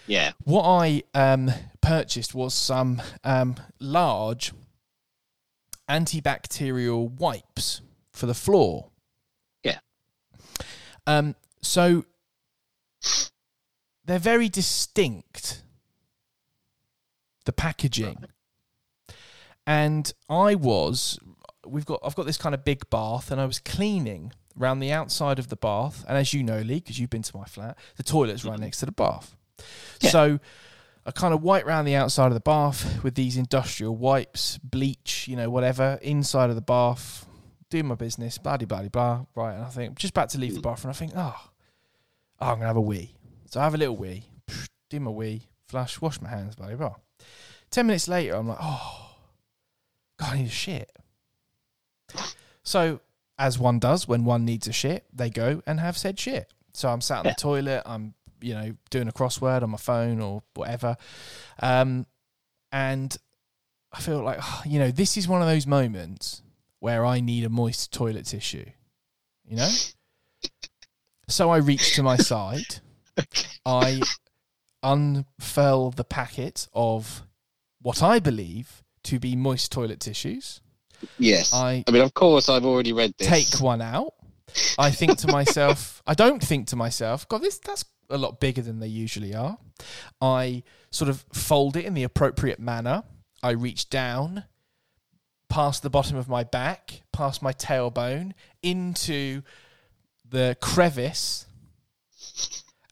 [0.08, 0.32] Yeah.
[0.44, 4.52] what I um, purchased was some um, large
[5.90, 7.82] antibacterial wipes
[8.14, 8.90] for the floor.
[9.64, 9.80] Yeah.
[11.08, 11.36] Um.
[11.62, 12.06] So
[14.06, 15.64] they're very distinct.
[17.46, 18.26] The packaging,
[19.66, 21.18] and I was.
[21.66, 22.00] We've got.
[22.04, 25.50] I've got this kind of big bath, and I was cleaning around the outside of
[25.50, 26.06] the bath.
[26.08, 28.64] And as you know, Lee, because you've been to my flat, the toilet's right mm-hmm.
[28.64, 29.36] next to the bath.
[30.02, 30.10] Yeah.
[30.10, 30.40] So
[31.06, 35.28] I kind of wipe around the outside of the bath with these industrial wipes, bleach,
[35.28, 37.26] you know, whatever, inside of the bath,
[37.70, 39.26] doing my business, blah, blah, blah, blah.
[39.34, 39.56] Right.
[39.56, 40.64] And I think, just about to leave the mm.
[40.64, 41.36] bath, and I think, oh,
[42.40, 43.16] oh I'm going to have a wee.
[43.48, 44.26] So I have a little wee,
[44.90, 46.96] do my wee, flush, wash my hands, blah, blah, blah.
[47.72, 49.16] 10 minutes later, I'm like, oh,
[50.18, 50.92] God, I need a shit.
[52.64, 53.00] So,
[53.41, 56.54] as one does when one needs a shit, they go and have said shit.
[56.73, 57.32] So I'm sat in Yeah.
[57.32, 60.95] the toilet, I'm, you know, doing a crossword on my phone or whatever.
[61.60, 62.06] Um,
[62.71, 63.17] and
[63.91, 66.43] I feel like, you know, this is one of those moments
[66.80, 68.65] where I need a moist toilet tissue.
[69.47, 69.69] You know?
[71.27, 72.82] So I reach to my side.
[73.65, 74.01] I
[74.84, 77.23] unfurl the packet of
[77.82, 80.60] what I believe to be moist toilet tissues.
[81.18, 81.54] Yes.
[81.54, 83.28] I I mean, of course, I've already read this.
[83.28, 84.14] take one out.
[84.78, 88.62] I think to myself, I don't think to myself, God, this that's a lot bigger
[88.62, 89.58] than they usually are.
[90.20, 93.04] I sort of fold it in the appropriate manner.
[93.42, 94.44] I reach down
[95.50, 99.42] past the bottom of my back, past my tailbone, into
[100.30, 101.46] the crevice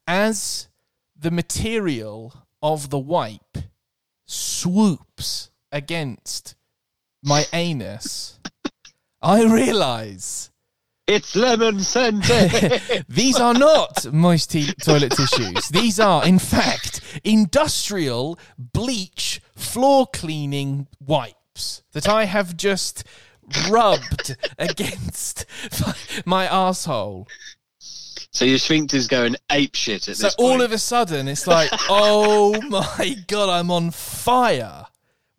[0.08, 0.68] as
[1.18, 3.58] the material of the wipe
[4.26, 6.56] swoops against
[7.24, 8.40] my anus.
[9.22, 10.50] I realize
[11.08, 13.06] It's lemon scented.
[13.10, 15.70] these are not moist t- toilet tissues.
[15.70, 23.04] These are, in fact, industrial bleach floor cleaning wipes that I have just
[23.70, 25.46] rubbed against
[26.26, 27.28] my asshole.
[27.80, 31.48] so your sphincter's going ape shit at So this So all of a sudden, it's
[31.48, 34.86] like, oh my god, I'm on fire.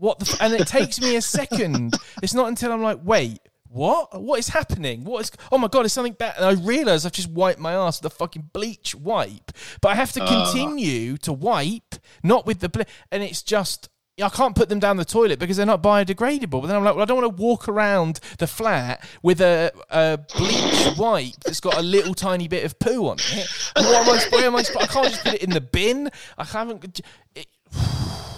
[0.01, 0.31] What the?
[0.31, 0.41] F-?
[0.41, 1.95] And it takes me a second.
[2.23, 4.21] It's not until I'm like, wait, what?
[4.21, 5.05] What is happening?
[5.05, 5.33] What is?
[5.53, 6.35] Oh my god, it's something bad.
[6.37, 9.95] And I realise I've just wiped my ass with a fucking bleach wipe, but I
[9.95, 10.27] have to uh.
[10.27, 13.89] continue to wipe, not with the ble- and it's just.
[14.23, 16.61] I can't put them down the toilet because they're not biodegradable.
[16.61, 19.73] But then I'm like, well, I don't want to walk around the flat with a,
[19.89, 23.49] a bleach wipe that's got a little tiny bit of poo on it.
[23.77, 26.11] What am I, where am I, I can't just put it in the bin.
[26.37, 27.01] I haven't.
[27.35, 27.47] It,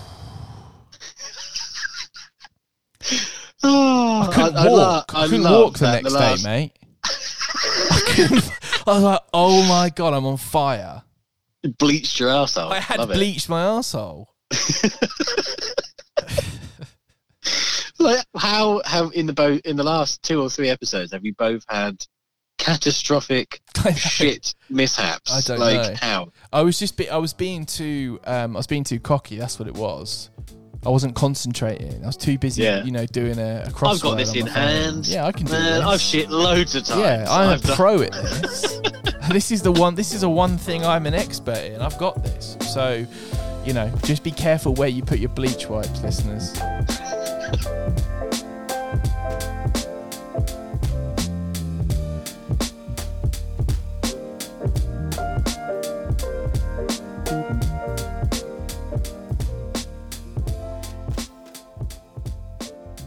[3.64, 5.12] Oh, I couldn't I, I walk.
[5.14, 6.72] lo- I, I couldn't walk the next last- day, mate.
[7.04, 8.50] I, couldn't,
[8.86, 11.02] I was like, oh my god, I'm on fire.
[11.78, 12.70] Bleached your arsehole.
[12.72, 13.14] I had Love it.
[13.14, 14.28] bleached my asshole.
[17.98, 21.34] Like how how in the both in the last two or three episodes have you
[21.34, 22.04] both had
[22.58, 23.60] catastrophic
[23.96, 25.30] shit mishaps?
[25.32, 25.94] I don't like know.
[26.00, 26.32] how?
[26.52, 29.36] I was just, be, I was being too, um, I was being too cocky.
[29.36, 30.30] That's what it was.
[30.84, 32.02] I wasn't concentrating.
[32.02, 32.82] I was too busy, Yeah.
[32.82, 33.94] you know, doing a, a crossword.
[33.94, 35.06] I've got this in hand.
[35.06, 35.80] Yeah, I can do this.
[35.82, 37.00] I've shit loads of times.
[37.00, 38.10] Yeah, I'm I've a done- pro at
[38.42, 38.80] this.
[39.30, 39.94] this is the one.
[39.94, 41.80] This is a one thing I'm an expert in.
[41.80, 42.56] I've got this.
[42.72, 43.06] So,
[43.64, 46.52] you know, just be careful where you put your bleach wipes, listeners.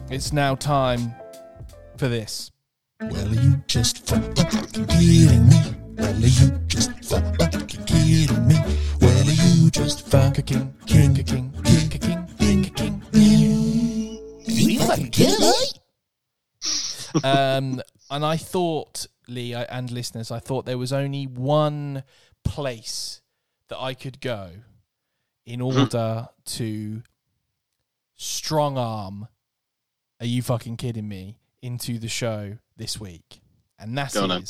[0.10, 1.13] It's now time
[1.98, 2.52] for this.
[3.02, 5.76] Well, are you just fucking kidding me?
[5.98, 8.56] Well, are you just fucking kidding me?
[9.02, 14.20] Well, are you just fucking King, King, king, king, king, king, king, king.
[14.46, 17.22] you fucking kidding me?
[17.24, 22.04] um, and I thought, Lee I- and listeners, I thought there was only one
[22.44, 23.22] place
[23.70, 24.52] that I could go
[25.46, 27.02] in order to
[28.15, 29.28] strong arm.
[30.19, 31.39] Are you fucking kidding me?
[31.62, 33.41] Into the show this week,
[33.80, 34.43] and that Go on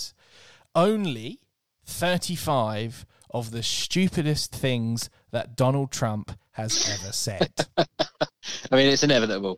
[0.75, 1.39] only
[1.85, 7.51] thirty-five of the stupidest things that Donald Trump has ever said.
[7.77, 9.57] I mean, it's inevitable.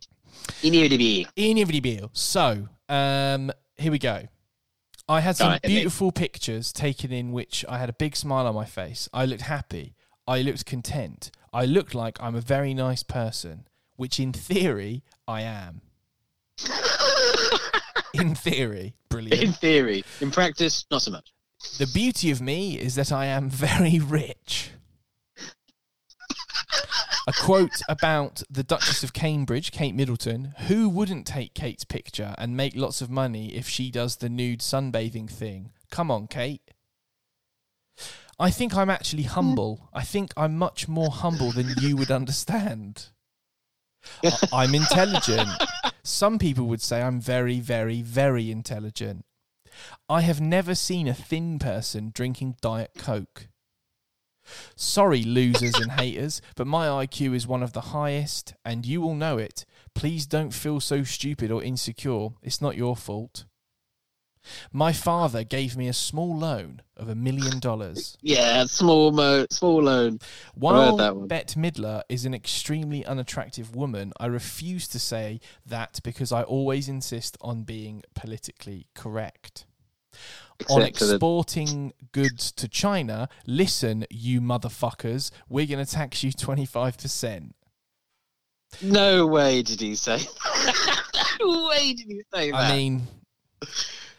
[0.62, 1.30] Inevitable.
[1.36, 2.10] Inevitable.
[2.12, 4.22] So, um, here we go.
[5.08, 5.58] I had some me.
[5.64, 9.08] beautiful pictures taken in which I had a big smile on my face.
[9.12, 9.94] I looked happy.
[10.26, 11.30] I looked content.
[11.52, 13.66] I looked like I'm a very nice person,
[13.96, 15.80] which in theory I am.
[18.14, 19.42] in theory, brilliant.
[19.42, 21.32] In theory, in practice, not so much.
[21.78, 24.70] The beauty of me is that I am very rich.
[27.26, 30.54] A quote about the Duchess of Cambridge, Kate Middleton.
[30.68, 34.60] Who wouldn't take Kate's picture and make lots of money if she does the nude
[34.60, 35.72] sunbathing thing?
[35.90, 36.62] Come on, Kate.
[38.38, 39.90] I think I'm actually humble.
[39.92, 43.08] I think I'm much more humble than you would understand.
[44.52, 45.50] I'm intelligent.
[46.08, 49.26] Some people would say I'm very, very, very intelligent.
[50.08, 53.48] I have never seen a thin person drinking Diet Coke.
[54.74, 59.14] Sorry, losers and haters, but my IQ is one of the highest, and you all
[59.14, 59.66] know it.
[59.94, 62.30] Please don't feel so stupid or insecure.
[62.42, 63.44] It's not your fault.
[64.72, 68.16] My father gave me a small loan of a million dollars.
[68.22, 70.18] Yeah, small mo, small loan.
[70.54, 70.96] While.
[71.26, 76.88] Bette Midler is an extremely unattractive woman, I refuse to say that because I always
[76.88, 79.66] insist on being politically correct.
[80.68, 86.32] on Except the- exporting goods to China, listen, you motherfuckers, we're going to tax you
[86.32, 87.52] 25%.
[88.82, 90.18] No way did he say.
[91.40, 92.56] No way did he say that?
[92.56, 93.02] I mean,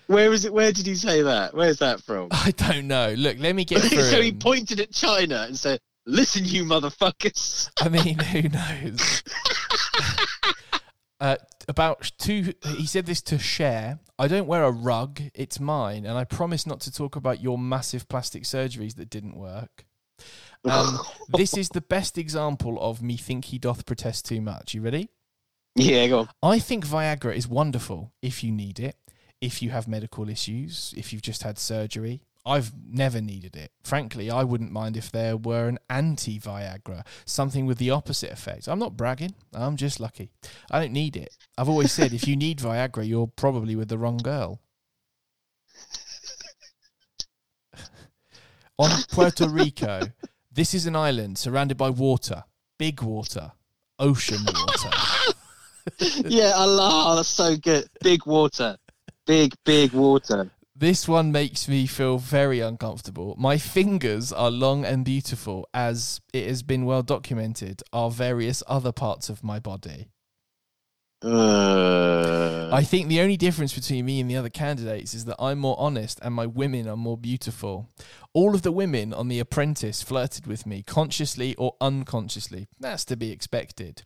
[0.09, 0.51] where is it?
[0.51, 1.53] Where did he say that?
[1.53, 2.29] Where's that from?
[2.31, 3.13] I don't know.
[3.15, 4.01] Look, let me get through.
[4.01, 9.23] so he pointed at China and said, "Listen, you motherfuckers." I mean, who knows?
[11.19, 11.35] uh,
[11.67, 13.99] about two, he said this to share.
[14.17, 17.59] I don't wear a rug; it's mine, and I promise not to talk about your
[17.59, 19.85] massive plastic surgeries that didn't work.
[20.65, 20.97] Um,
[21.29, 24.73] this is the best example of me think he doth protest too much.
[24.73, 25.09] You ready?
[25.75, 26.29] yeah, go on.
[26.41, 28.97] I think Viagra is wonderful if you need it,
[29.41, 32.21] if you have medical issues, if you've just had surgery.
[32.45, 33.71] I've never needed it.
[33.83, 38.67] Frankly, I wouldn't mind if there were an anti Viagra, something with the opposite effect.
[38.67, 40.31] I'm not bragging, I'm just lucky.
[40.71, 41.35] I don't need it.
[41.57, 44.61] I've always said if you need Viagra, you're probably with the wrong girl.
[48.79, 50.01] On Puerto Rico,
[50.51, 52.45] this is an island surrounded by water,
[52.77, 53.51] big water,
[53.99, 54.89] ocean water.
[56.25, 57.87] yeah, Allah, that's so good.
[58.01, 58.77] Big water,
[59.29, 60.49] big big water.
[60.75, 63.35] This one makes me feel very uncomfortable.
[63.37, 68.91] My fingers are long and beautiful, as it has been well documented, are various other
[68.91, 70.07] parts of my body.
[71.21, 75.59] Uh, I think the only difference between me and the other candidates is that I'm
[75.59, 77.89] more honest and my women are more beautiful.
[78.33, 82.67] All of the women on The Apprentice flirted with me, consciously or unconsciously.
[82.79, 84.03] That's to be expected.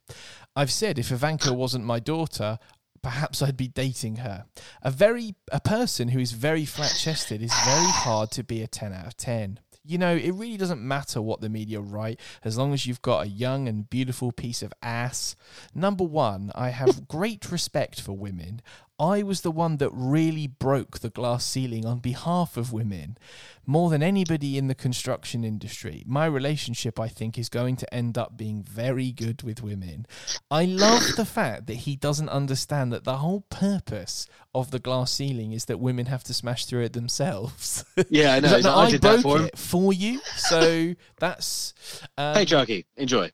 [0.56, 2.58] I've said if Ivanka wasn't my daughter,
[3.04, 4.46] perhaps I'd be dating her.
[4.82, 8.68] A very a person who is very flat chested is very hard to be a
[8.68, 9.60] 10 out of 10.
[9.86, 13.26] You know, it really doesn't matter what the media write as long as you've got
[13.26, 15.36] a young and beautiful piece of ass.
[15.76, 18.62] Number one, I have great respect for women.
[19.04, 23.18] I was the one that really broke the glass ceiling on behalf of women.
[23.66, 28.18] More than anybody in the construction industry, my relationship, I think, is going to end
[28.18, 30.06] up being very good with women.
[30.50, 34.26] I love the fact that he doesn't understand that the whole purpose
[34.56, 37.84] of the glass ceiling is that women have to smash through it themselves.
[38.10, 38.52] yeah, I know.
[38.52, 39.46] Like, "No, I I did broke that for him.
[39.48, 40.22] it for you.
[40.38, 41.74] So that's.
[42.18, 42.86] Um, Patriarchy.
[42.96, 43.32] Enjoy.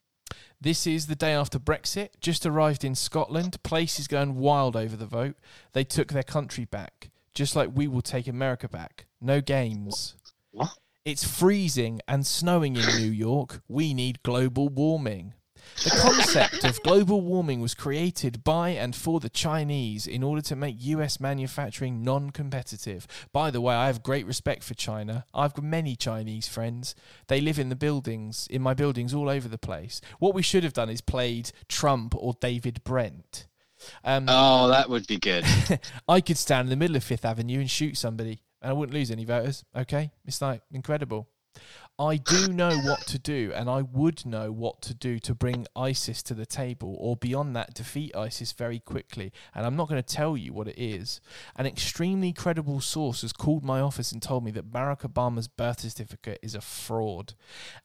[0.61, 2.09] This is the day after Brexit.
[2.19, 3.61] Just arrived in Scotland.
[3.63, 5.35] Place is going wild over the vote.
[5.73, 9.05] They took their country back, just like we will take America back.
[9.21, 10.15] No games.
[10.51, 10.77] What?
[11.05, 13.61] It's freezing and snowing in New York.
[13.67, 15.33] We need global warming.
[15.83, 20.55] The concept of global warming was created by and for the Chinese in order to
[20.55, 23.07] make US manufacturing non competitive.
[23.31, 25.25] By the way, I have great respect for China.
[25.33, 26.95] I've got many Chinese friends.
[27.27, 30.01] They live in the buildings, in my buildings all over the place.
[30.19, 33.47] What we should have done is played Trump or David Brent.
[34.03, 35.45] Um, Oh, that would be good.
[36.09, 38.93] I could stand in the middle of Fifth Avenue and shoot somebody, and I wouldn't
[38.93, 39.63] lose any voters.
[39.73, 41.29] Okay, it's like incredible.
[41.99, 45.67] I do know what to do, and I would know what to do to bring
[45.75, 49.33] ISIS to the table, or beyond that, defeat ISIS very quickly.
[49.53, 51.19] And I'm not going to tell you what it is.
[51.57, 55.81] An extremely credible source has called my office and told me that Barack Obama's birth
[55.81, 57.33] certificate is a fraud.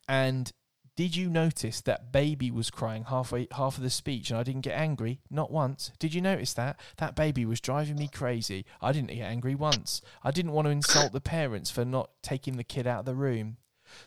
[0.09, 0.53] And
[0.97, 4.61] did you notice that baby was crying halfway half of the speech and I didn't
[4.61, 5.21] get angry?
[5.29, 5.91] Not once.
[5.99, 6.79] Did you notice that?
[6.99, 8.65] That baby was driving me crazy.
[8.81, 10.01] I didn't get angry once.
[10.23, 13.15] I didn't want to insult the parents for not taking the kid out of the
[13.17, 13.57] room.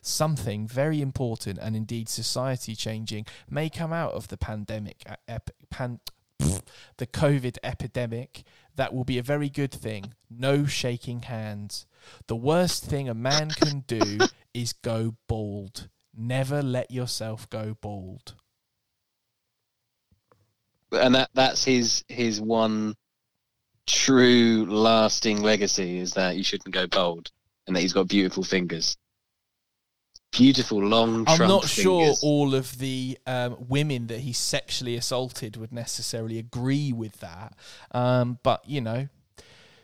[0.01, 5.51] Something very important and indeed society changing may come out of the pandemic uh, ep-
[5.69, 5.99] pan-
[6.39, 8.43] the COVID epidemic.
[8.75, 10.13] That will be a very good thing.
[10.29, 11.85] No shaking hands.
[12.27, 14.19] The worst thing a man can do
[14.53, 15.89] is go bald.
[16.18, 18.34] Never let yourself go bald.
[20.91, 22.95] and that that's his his one
[23.86, 27.32] true lasting legacy is that you shouldn't go bald
[27.65, 28.97] and that he's got beautiful fingers
[30.32, 32.24] beautiful long I'm not sure fingers.
[32.24, 37.55] all of the um, women that he sexually assaulted would necessarily agree with that.
[37.91, 39.07] Um, but, you know,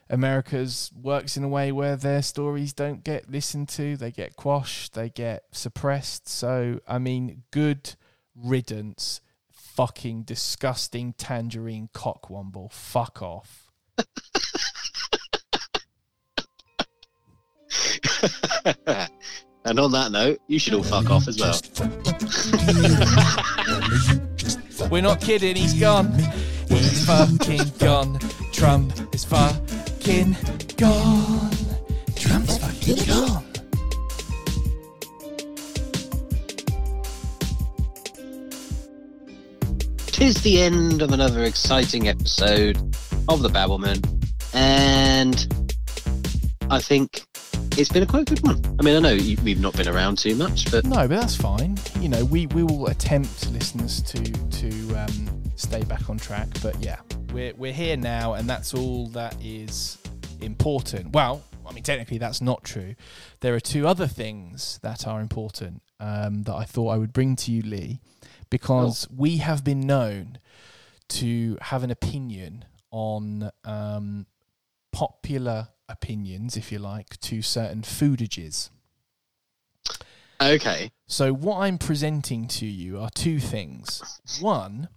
[0.10, 4.93] America's works in a way where their stories don't get listened to, they get quashed,
[4.93, 6.28] they get suppressed.
[6.28, 7.95] So, I mean, good
[8.36, 12.72] riddance, fucking disgusting tangerine cockwomble.
[12.72, 13.72] Fuck off.
[19.66, 22.88] and on that note you should all fuck off as well Just fucking kidding me?
[23.68, 26.12] Well, you just fucking We're not kidding, he's gone.
[26.68, 28.20] He's fucking gone.
[28.51, 29.62] Trump is fucking
[30.04, 31.51] gone.
[32.16, 33.43] Trump's fucking gone.
[40.08, 42.78] tis the end of another exciting episode
[43.28, 43.99] of the babbleman
[44.54, 45.47] and
[46.70, 47.26] i think
[47.78, 50.18] it's been a quite good one i mean i know you, we've not been around
[50.18, 51.76] too much but No, but that's fine.
[51.99, 56.47] You know, we, we will attempt listeners to to um, stay back on track.
[56.62, 56.99] But yeah,
[57.34, 59.98] We're we're here now, and that's all that is
[60.40, 61.14] important.
[61.14, 62.94] Well, I mean, technically, that's not true.
[63.40, 67.36] There are two other things that are important um, that I thought I would bring
[67.38, 68.02] to you, Lee,
[68.52, 70.38] because we have been known
[71.10, 74.28] to have an opinion on um,
[74.92, 78.70] popular opinions, if you like, to certain foodages.
[80.40, 80.92] Okay.
[81.08, 84.20] So what I'm presenting to you are two things.
[84.40, 84.90] One,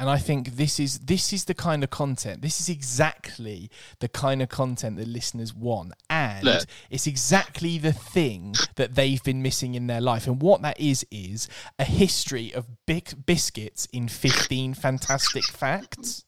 [0.00, 2.40] and I think this is this is the kind of content.
[2.40, 6.64] This is exactly the kind of content that listeners want, and Look.
[6.88, 10.26] it's exactly the thing that they've been missing in their life.
[10.26, 11.48] And what that is is
[11.78, 16.24] a history of big biscuits in 15 fantastic facts.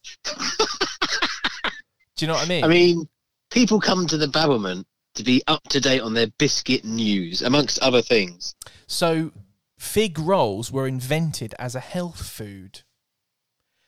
[2.15, 2.63] Do you know what I mean?
[2.63, 3.09] I mean,
[3.49, 7.79] people come to the Babblement to be up to date on their biscuit news, amongst
[7.79, 8.53] other things.
[8.85, 9.31] So,
[9.79, 12.83] fig rolls were invented as a health food.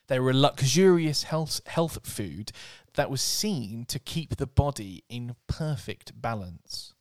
[0.08, 2.52] They were a luxurious health, health food
[2.94, 6.92] that was seen to keep the body in perfect balance.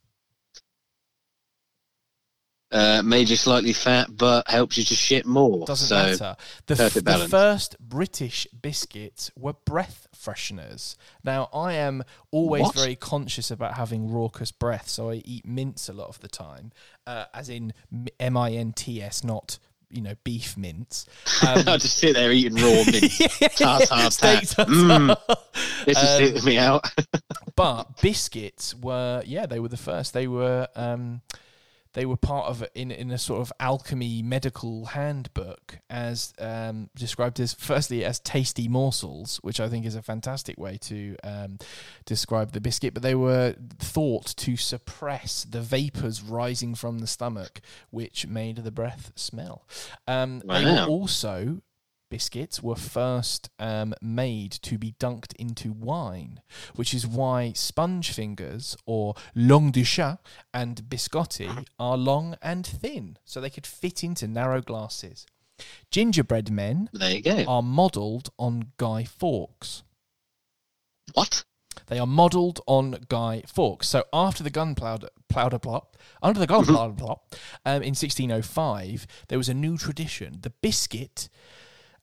[2.71, 5.65] Uh, made you slightly fat, but helps you to shit more.
[5.65, 6.35] Doesn't so, matter.
[6.65, 10.97] The, f- the first British biscuits were breath fresheners.
[11.23, 12.75] Now, I am always What?
[12.75, 16.71] very conscious about having raucous breath, so I eat mints a lot of the time,
[17.07, 17.71] uh, as in
[18.19, 19.57] M I N T S, not
[19.89, 21.05] you know beef mince.
[21.45, 23.11] Um, I just sit there eating raw mint.
[23.57, 24.67] Tart, tart, Steak tart.
[24.67, 24.67] tartare.
[24.67, 25.17] Mm.
[25.85, 26.89] This is Um, it me out.
[27.55, 31.21] but biscuits were yeah they were the first they were um
[31.95, 37.39] they were part of in in a sort of alchemy medical handbook as um, described
[37.39, 41.57] as firstly as tasty morsels, which I think is a fantastic way to um,
[42.05, 42.93] describe the biscuit.
[42.93, 48.71] But they were thought to suppress the vapors rising from the stomach, which made the
[48.71, 49.65] breath smell.
[50.05, 51.61] Um, They were also
[52.09, 56.41] biscuits were first um, made to be dunked into wine,
[56.75, 60.19] which is why sponge fingers or langue de chat
[60.53, 65.25] and biscotti are long and thin, so they could fit into narrow glasses.
[65.89, 67.45] Gingerbread men There you go.
[67.47, 69.83] are modelled on Guy Fawkes.
[71.13, 71.45] What?
[71.87, 73.87] They are modelled on Guy Fawkes.
[73.87, 77.21] So after the gunpowder powder plot, under the gunpowder plot,
[77.65, 80.39] um, in 1605, there was a new tradition.
[80.41, 81.29] The biscuit,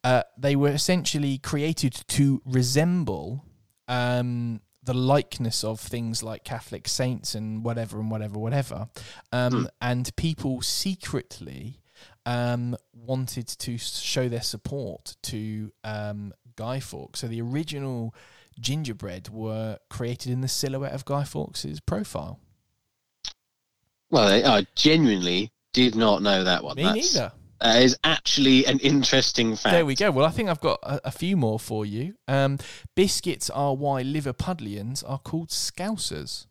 [0.05, 3.45] uh, they were essentially created to resemble
[3.89, 8.89] um, the likeness of things like Catholic saints and whatever and whatever, whatever.
[9.31, 11.81] Um, And people secretly
[12.27, 17.21] um, wanted to show their support to um, Guy Fawkes.
[17.21, 18.15] So the original
[18.59, 22.41] gingerbread were created in the silhouette of Guy Fawkes's profile.
[24.11, 26.77] Well, I, I genuinely did not know that one.
[26.77, 27.33] Me That's- neither.
[27.63, 29.73] That is actually an interesting fact.
[29.73, 30.11] There we go.
[30.11, 32.15] Well, I think I've got a, a few more for you.
[32.27, 32.59] Um,
[32.97, 36.47] biscuits are why Liverpudlians are called Scousers.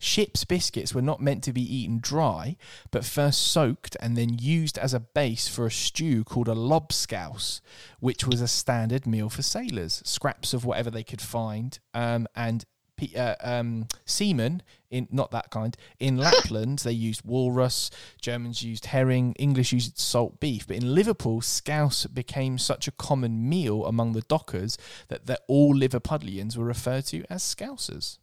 [0.00, 2.56] Ship's biscuits were not meant to be eaten dry,
[2.90, 7.60] but first soaked and then used as a base for a stew called a lobscouse,
[7.98, 10.02] which was a standard meal for sailors.
[10.04, 12.64] Scraps of whatever they could find, um, and
[13.00, 17.90] pe- uh, um, seamen in not that kind in Lapland they used walrus.
[18.20, 19.32] Germans used herring.
[19.38, 20.66] English used salt beef.
[20.66, 24.76] But in Liverpool, scouse became such a common meal among the dockers
[25.08, 28.18] that, that all Liverpudlians were referred to as scousers.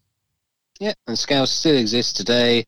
[0.80, 2.64] Yeah, and Scouse still exists today.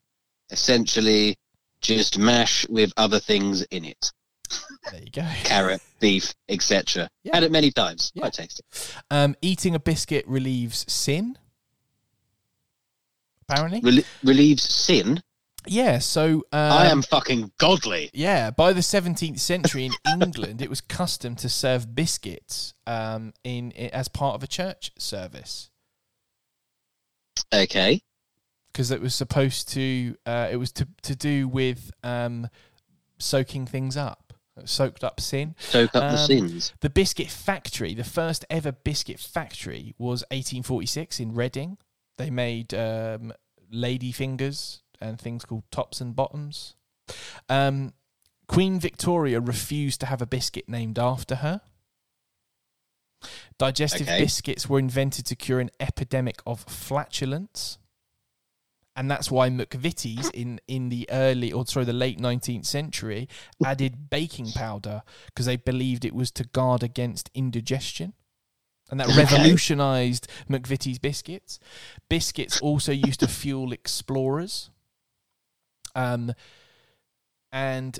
[0.49, 1.35] Essentially,
[1.81, 4.11] just mash with other things in it:
[4.91, 5.21] There you go.
[5.43, 7.07] carrot, beef, etc.
[7.23, 7.35] Yeah.
[7.35, 8.11] Had it many times.
[8.15, 8.21] Yeah.
[8.21, 8.63] Quite tasty.
[9.11, 11.37] Um, eating a biscuit relieves sin.
[13.49, 15.21] Apparently, Rel- relieves sin.
[15.65, 15.99] yeah.
[15.99, 18.09] So um, I am fucking godly.
[18.13, 23.73] Yeah, by the 17th century in England, it was custom to serve biscuits um, in,
[23.77, 25.69] i as part of a church service
[27.53, 28.01] Okay.
[28.71, 30.15] because it was supposed to.
[30.25, 32.47] Uh, it was to to do with um,
[33.17, 34.33] soaking things up,
[34.65, 35.55] soaked up sin.
[35.59, 36.73] Soak up the Um, sins.
[36.81, 41.77] The biscuit factory, the first ever biscuit factory, was 1846 in Reading.
[42.19, 43.31] They made um,
[43.71, 46.75] lady fingers and things called tops and bottoms.
[47.47, 47.93] Um,
[48.45, 51.61] Queen Victoria refused to have a biscuit named after her.
[53.57, 54.19] Digestive Okay.
[54.19, 57.77] biscuits were invented to cure an epidemic of flatulence.
[58.97, 63.29] And that's why McVitie's in, in the early, or sorry, the late 19th century
[63.63, 68.13] added baking powder because they believed it was to guard against indigestion.
[68.89, 69.17] And that Okay.
[69.19, 71.59] revolutionized McVitie's biscuits.
[72.09, 74.69] Biscuits also used to fuel explorers.
[75.95, 76.33] Um,
[77.51, 77.99] and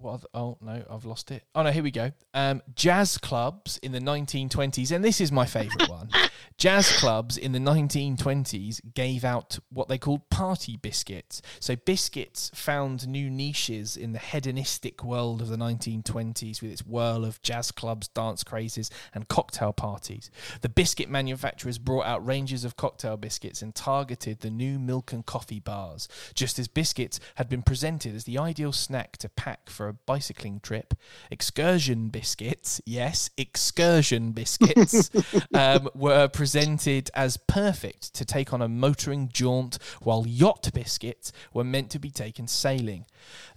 [0.00, 0.14] what?
[0.14, 1.44] Other, oh no, I've lost it.
[1.54, 2.12] Oh no, here we go.
[2.34, 6.08] Um, jazz clubs in the 1920s, and this is my favourite one.
[6.60, 11.40] Jazz clubs in the 1920s gave out what they called party biscuits.
[11.58, 17.24] So biscuits found new niches in the hedonistic world of the 1920s with its whirl
[17.24, 20.30] of jazz clubs, dance crazes, and cocktail parties.
[20.60, 25.24] The biscuit manufacturers brought out ranges of cocktail biscuits and targeted the new milk and
[25.24, 29.89] coffee bars, just as biscuits had been presented as the ideal snack to pack for
[29.90, 30.94] a bicycling trip.
[31.30, 35.10] Excursion biscuits, yes, excursion biscuits,
[35.54, 41.64] um, were presented as perfect to take on a motoring jaunt, while yacht biscuits were
[41.64, 43.06] meant to be taken sailing.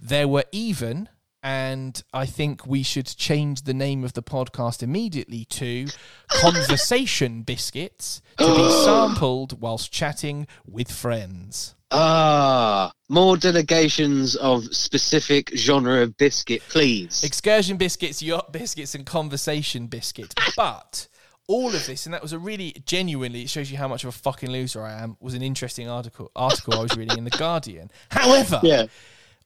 [0.00, 1.08] There were even
[1.44, 5.86] and I think we should change the name of the podcast immediately to
[6.28, 11.74] Conversation Biscuits to be sampled whilst chatting with friends.
[11.90, 17.22] Ah, more delegations of specific genre of biscuit, please.
[17.22, 20.34] Excursion Biscuits, Yacht Biscuits, and Conversation Biscuit.
[20.56, 21.08] But
[21.46, 24.08] all of this, and that was a really genuinely, it shows you how much of
[24.08, 27.30] a fucking loser I am, was an interesting article article I was reading in The
[27.30, 27.90] Guardian.
[28.10, 28.86] However, yeah.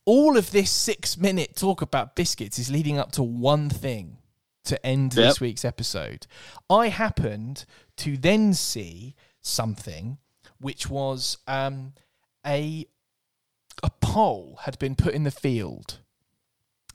[0.09, 4.17] All of this six minute talk about biscuits is leading up to one thing
[4.65, 6.27] to end this week's episode.
[6.71, 7.67] I happened
[7.99, 10.17] to then see something
[10.61, 11.93] which was um,
[12.47, 12.87] a
[13.83, 15.99] a poll had been put in the field.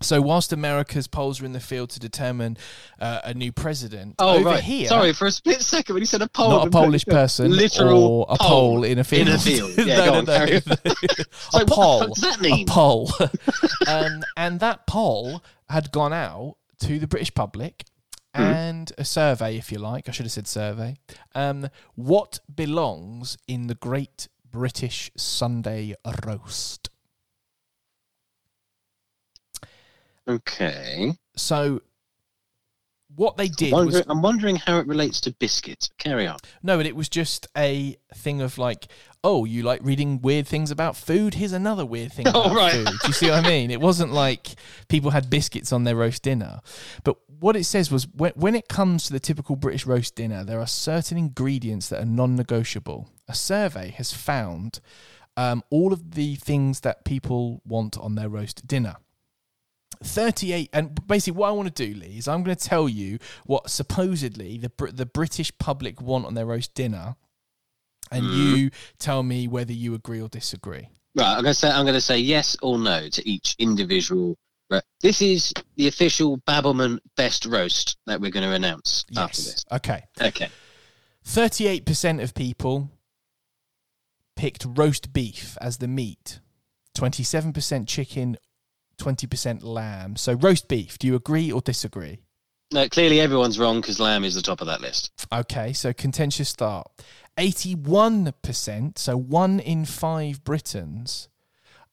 [0.03, 2.57] So whilst America's polls are in the field to determine
[2.99, 4.63] uh, a new president, Oh, over right.
[4.63, 7.51] here, Sorry, for a split second when you said a poll, not a Polish person,
[7.51, 9.27] Literal or a pole in a field.
[9.29, 9.71] in a field.
[9.77, 10.61] Yeah, on, carry on.
[10.85, 10.95] a
[11.57, 12.07] like, poll.
[12.07, 12.67] does that mean?
[12.67, 13.09] A poll.
[13.87, 17.85] um, and that poll had gone out to the British public
[18.35, 18.41] Hmm.
[18.41, 20.09] and a survey, if you like.
[20.09, 20.95] I should have said survey.
[21.35, 25.93] Um, what belongs in the Great British Sunday
[26.25, 26.82] Roast?
[30.27, 31.13] Okay.
[31.35, 31.81] So,
[33.15, 35.89] what they did Wonder- was I'm wondering how it relates to biscuits.
[35.97, 36.37] Carry on.
[36.63, 38.87] No, but it was just a thing of like,
[39.23, 41.35] oh, you like reading weird things about food?
[41.35, 42.73] Here's another weird thing Oh, about right.
[42.73, 42.87] food.
[42.87, 43.69] Do you see what I mean?
[43.69, 44.55] It wasn't like
[44.87, 46.59] people had biscuits on their roast dinner.
[47.03, 50.43] But what it says was when, when it comes to the typical British roast dinner,
[50.43, 53.09] there are certain ingredients that are non negotiable.
[53.27, 54.79] A survey has found
[55.37, 58.95] um, all of the things that people want on their roast dinner.
[60.03, 63.19] 38 and basically what I want to do Lee is I'm going to tell you
[63.45, 67.15] what supposedly the the British public want on their roast dinner
[68.11, 68.31] and hmm.
[68.31, 70.89] you tell me whether you agree or disagree.
[71.15, 71.35] Right.
[71.35, 71.69] I'm gonna say.
[71.69, 74.37] I'm gonna say yes or no to each individual.
[74.69, 74.83] Right.
[75.01, 79.65] This is the official Babbleman best roast that we're going to announce after this.
[79.71, 80.03] Okay.
[80.19, 80.49] Okay.
[81.27, 82.89] 38% of people
[84.35, 86.39] picked roast beef as the meat.
[86.97, 88.37] 27% chicken,
[88.97, 90.15] 20% lamb.
[90.15, 92.19] So roast beef, do you agree or disagree?
[92.71, 95.11] No, clearly everyone's wrong because lamb is the top of that list.
[95.31, 96.89] Okay, so contentious start.
[97.37, 101.29] 81%, so one in five Britons.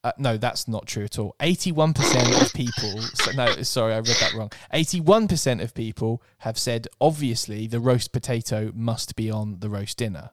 [0.02, 1.36] Uh, no, that's not true at all.
[1.40, 4.50] 81% of people, so, no, sorry, I read that wrong.
[4.72, 10.30] 81% of people have said, obviously, the roast potato must be on the roast dinner.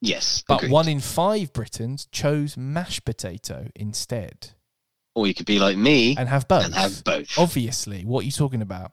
[0.00, 0.42] Yes.
[0.48, 0.72] But agreed.
[0.72, 4.52] one in five Britons chose mashed potato instead
[5.14, 6.64] Or you could be like me and have both.
[6.64, 7.38] and have both.
[7.38, 8.92] Obviously, what are you talking about?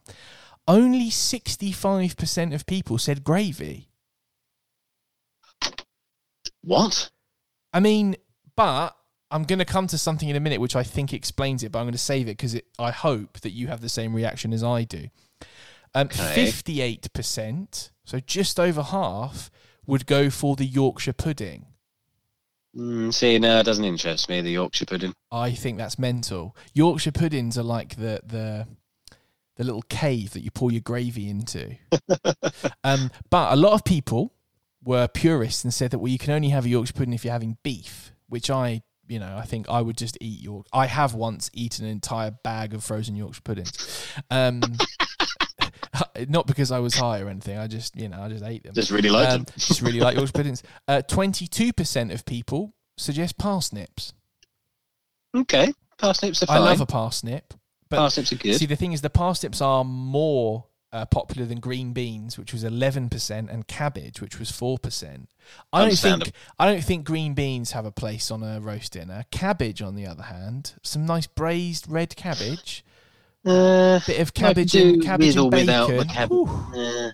[0.67, 3.87] Only 65% of people said gravy.
[6.61, 7.09] What?
[7.73, 8.15] I mean,
[8.55, 8.95] but
[9.31, 11.79] I'm going to come to something in a minute which I think explains it, but
[11.79, 14.63] I'm going to save it because I hope that you have the same reaction as
[14.63, 15.07] I do.
[15.95, 16.45] Um, Okay.
[16.45, 19.49] 58%, so just over half,
[19.87, 21.65] would go for the Yorkshire pudding.
[22.79, 24.39] Mm, see, no, it doesn't interest me.
[24.39, 25.13] The Yorkshire pudding.
[25.31, 26.55] I think that's mental.
[26.73, 28.67] Yorkshire puddings are like the the
[29.57, 31.75] the little cave that you pour your gravy into.
[32.85, 34.33] um, but a lot of people
[34.81, 37.33] were purists and said that well, you can only have a Yorkshire pudding if you're
[37.33, 40.65] having beef, which I, you know, I think I would just eat York.
[40.71, 44.13] I have once eaten an entire bag of frozen Yorkshire puddings.
[44.31, 44.61] Um,
[46.27, 47.57] not because I was high or anything.
[47.57, 48.73] I just, you know, I just ate them.
[48.73, 49.45] Just really like Um, them.
[49.57, 50.63] just really like Yorkshire puddings.
[50.87, 54.13] Uh, Twenty-two percent of people suggest parsnips.
[55.35, 55.73] Okay.
[55.97, 57.53] Parsnips are I love a parsnip,
[57.89, 58.55] but Parsnips are good.
[58.55, 62.63] see the thing is the parsnips are more uh, popular than green beans, which was
[62.63, 65.29] eleven percent, and cabbage, which was four percent.
[65.73, 69.25] I don't think I don't think green beans have a place on a roast dinner.
[69.29, 72.83] Cabbage, on the other hand, some nice braised red cabbage,
[73.45, 76.07] Uh, bit of cabbage and cabbage and without bacon.
[76.07, 77.11] the cab- uh,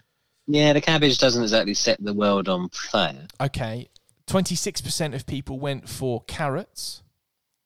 [0.48, 3.28] yeah, the cabbage doesn't exactly set the world on fire.
[3.40, 3.90] Okay,
[4.26, 7.04] twenty six percent of people went for carrots.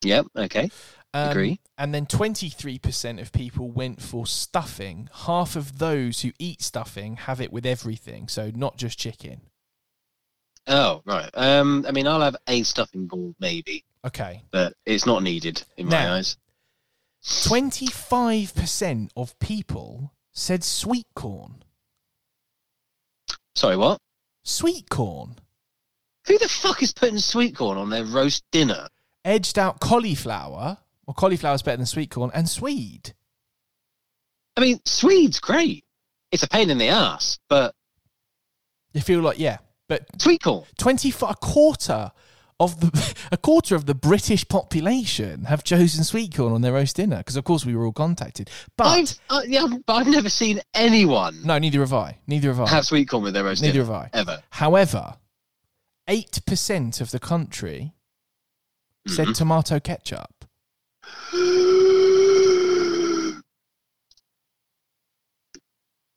[0.03, 0.28] Yep.
[0.36, 0.70] Okay.
[1.14, 1.60] Um, Agree.
[1.78, 5.10] And then 23% of people went for stuffing.
[5.26, 9.41] Half of those who eat stuffing have it with everything, so not just chicken.
[10.68, 11.30] Oh, right.
[11.34, 14.43] Um, I mean, I'll have a stuffing ball maybe, Okay.
[14.51, 16.38] but it's not needed in my eyes.
[17.24, 21.63] 25% of people said sweet corn.
[23.55, 23.99] Sorry, what?
[24.43, 25.36] Sweet corn.
[26.28, 28.88] Who the fuck is putting sweet corn on their roast dinner?
[29.26, 30.78] Edged out cauliflower.
[31.05, 32.32] Well, cauliflower's better than sweet corn.
[32.34, 33.13] And swede.
[34.55, 35.84] I mean, Swede's great.
[36.32, 37.74] It's a pain in the ass, but
[38.93, 39.57] You feel like, yeah.
[39.88, 40.65] But sweet corn.
[40.78, 42.11] 25, a quarter
[42.60, 46.95] of the a quarter of the British population have chosen sweet corn on their roast
[46.97, 48.49] dinner because, of course, we were all contacted.
[48.78, 52.18] But I've, uh, yeah, but I've never seen anyone no, neither have I.
[52.28, 52.70] Neither have I.
[52.70, 53.86] have sweet corn with their roast neither dinner.
[53.86, 54.18] have I.
[54.18, 54.43] Ever.
[54.51, 55.16] However,
[56.07, 57.93] eight percent of the country
[59.07, 59.36] said Mhm.
[59.38, 60.45] tomato ketchup.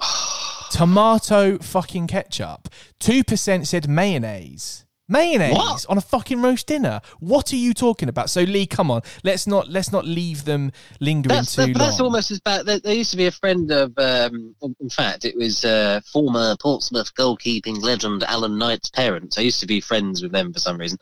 [0.70, 2.68] Tomato fucking ketchup.
[2.98, 4.84] Two percent said mayonnaise.
[5.12, 5.86] Mayonnaise What?
[5.88, 7.00] on a fucking roast dinner.
[7.20, 8.30] What are you talking about?
[8.30, 12.00] So Lee, come on, let's not let's not leave them lingering That's, too that, that's
[12.00, 12.66] almost as bad.
[12.66, 16.56] There, there used to be a friend of, um, in fact, it was uh, former
[16.60, 19.38] Portsmouth goalkeeping legend Alan Knight's parents.
[19.38, 20.98] I used to be friends with them for some reason.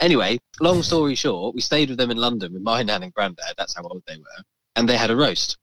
[0.00, 3.54] Anyway, long story short, we stayed with them in London with my nan and granddad.
[3.58, 4.44] That's how old they were.
[4.76, 5.58] And they had a roast.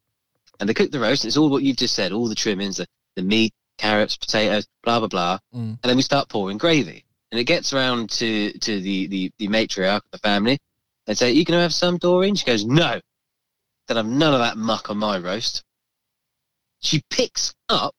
[0.60, 1.24] And they cooked the roast.
[1.24, 4.68] And it's all what you've just said, all the trimmings, the, the meat, carrots, potatoes,
[4.84, 5.40] blah, blah, blah.
[5.54, 5.60] Mm.
[5.60, 7.06] And then we start pouring gravy.
[7.32, 10.58] And it gets around to, to the, the, the matriarch of the family.
[11.06, 12.36] They say, you going to have some, Doreen?
[12.36, 13.00] She goes, no.
[13.88, 15.64] Then I've none of that muck on my roast.
[16.80, 17.96] She picks up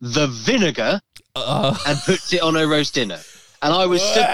[0.00, 1.00] the vinegar
[1.34, 3.18] Uh, and puts it on her roast dinner.
[3.62, 4.26] And I was stood,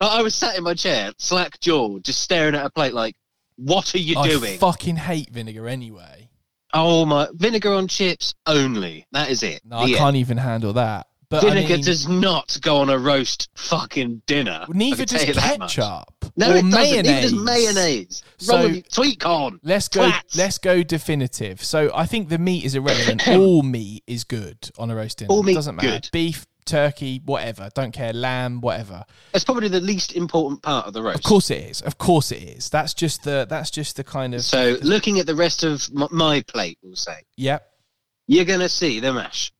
[0.00, 3.14] I was sat in my chair, slack jawed, just staring at a plate like,
[3.56, 4.54] what are you I doing?
[4.54, 6.28] I fucking hate vinegar anyway.
[6.74, 9.06] oh my, vinegar on chips only.
[9.12, 9.62] That is it.
[9.64, 11.06] No, I The can't even handle that.
[11.30, 14.64] But I Vinegar mean, does not go on a roast fucking dinner.
[14.70, 16.70] Neither does tell you that ketchup No, or it doesn't.
[16.70, 17.04] mayonnaise.
[17.06, 18.22] Neither does mayonnaise.
[18.38, 19.58] So- with you?
[19.62, 20.10] Let's go.
[20.36, 21.62] Let's go definitive.
[21.62, 23.28] So I think the meat is irrelevant.
[23.28, 25.28] All meat is good on a roast dinner.
[25.30, 25.88] All meat, doesn't matter.
[25.88, 26.08] good.
[26.12, 27.68] Beef, turkey, whatever.
[27.74, 28.12] Don't care.
[28.14, 29.04] Lamb, whatever.
[29.32, 31.18] That's probably the least important part of the roast.
[31.18, 31.82] Of course it is.
[31.82, 32.70] Of course it is.
[32.70, 33.46] That's just the.
[33.48, 34.42] That's just the kind of.
[34.44, 37.66] So, looking at the rest of my, my plate, we'll say, Yep.
[38.28, 39.52] you're going to see the mash,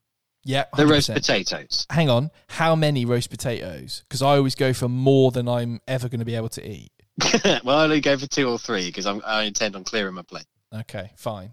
[0.48, 0.72] Yep.
[0.76, 1.86] the roast potatoes.
[1.90, 2.30] Hang on.
[2.48, 4.02] How many roast potatoes?
[4.08, 6.90] Because I always go for more than I'm ever going to be able to eat.
[7.64, 10.46] well, I only go for two or three because I intend on clearing my plate.
[10.74, 11.50] Okay, fine.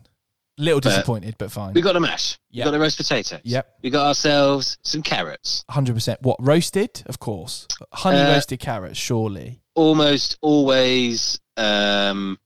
[0.57, 1.73] Little But- disappointed, but fine.
[1.73, 2.37] We got a mash.
[2.53, 3.41] We got the roast potatoes.
[3.43, 3.79] Yep.
[3.83, 5.65] We got ourselves some carrots.
[5.69, 6.21] Hundred percent.
[6.21, 7.03] What roasted?
[7.07, 7.67] Of course.
[7.91, 9.59] Honey Uh, roasted carrots, surely.
[9.73, 12.39] Almost always, um,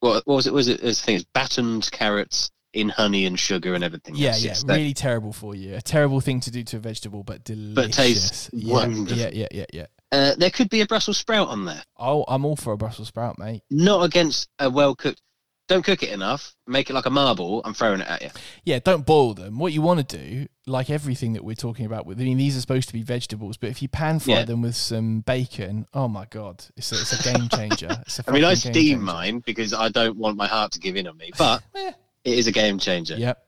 [0.00, 0.52] what, what was it?
[0.52, 0.80] Was it?
[0.84, 4.14] I think it's battened carrots in honey and sugar and everything.
[4.16, 4.42] Yeah, else.
[4.42, 4.48] yeah.
[4.48, 5.74] Yes, that- really terrible for you.
[5.76, 7.74] A terrible thing to do to a vegetable, but delicious.
[7.74, 9.16] But tastes yeah, wonderful.
[9.16, 9.86] Yeah, yeah, yeah, yeah.
[10.12, 11.82] Uh, there could be a Brussels sprout on there.
[11.96, 13.62] Oh, I'm all for a Brussels sprout, mate.
[13.70, 15.20] Not against a well cooked.
[15.66, 16.54] Don't cook it enough.
[16.66, 17.62] Make it like a marble.
[17.64, 18.28] I'm throwing it at you.
[18.64, 19.58] Yeah, don't boil them.
[19.58, 22.54] What you want to do, like everything that we're talking about, with I mean, these
[22.54, 24.44] are supposed to be vegetables, but if you pan fry Yeah.
[24.44, 27.88] them with some bacon, oh my god, it's a, it's a game changer.
[28.02, 30.96] It's a I mean, I steam mine because I don't want my heart to give
[30.96, 31.62] in on me, but.
[32.24, 33.16] it is a game changer.
[33.16, 33.38] Yep.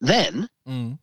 [0.00, 0.98] Then, Mm.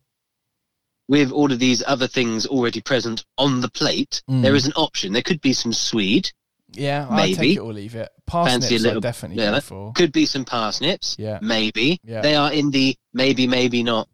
[1.08, 4.42] with all of these other things already present on the plate, Mm.
[4.42, 5.12] there is an option.
[5.12, 6.30] There could be some swede,
[6.76, 7.34] Yeah, I'll Maybe.
[7.36, 8.10] take it or leave it.
[8.26, 12.00] Parsnips, Fancy a little- definitely yeah, go could be some parsnips, Yeah, maybe.
[12.02, 12.20] Yeah.
[12.20, 14.08] They are in the maybe, maybe not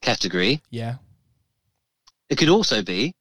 [0.00, 0.62] category.
[0.70, 0.96] yeah.
[2.30, 3.12] It could also be a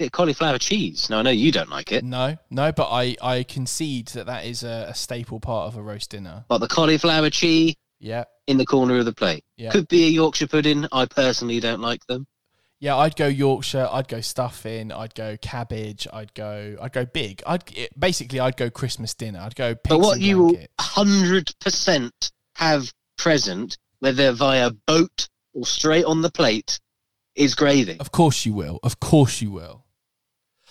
[0.00, 1.08] bit of cauliflower cheese.
[1.08, 4.44] Now, I know you don't like it, No, no, but I I concede that that
[4.44, 6.44] is a, a staple part of a roast dinner.
[6.48, 9.44] but the cauliflower cheese Yeah, in the corner of the plate.
[9.56, 10.86] yeah, Could be a Yorkshire pudding.
[10.92, 12.26] I personally don't like them.
[12.80, 12.96] yeah.
[12.96, 13.88] I'd go Yorkshire.
[13.90, 14.90] I'd go stuffing.
[14.90, 16.08] I'd go cabbage.
[16.12, 16.76] I'd go.
[16.82, 17.42] I'd go big.
[17.46, 19.38] I'd it, basically I'd go Christmas dinner.
[19.38, 19.76] I'd go.
[19.88, 22.10] But what you will 100%
[22.56, 26.80] have present, whether via boat or straight on the plate,
[27.36, 27.96] is gravy.
[28.00, 28.80] Of course you will.
[28.82, 29.81] Of course you will.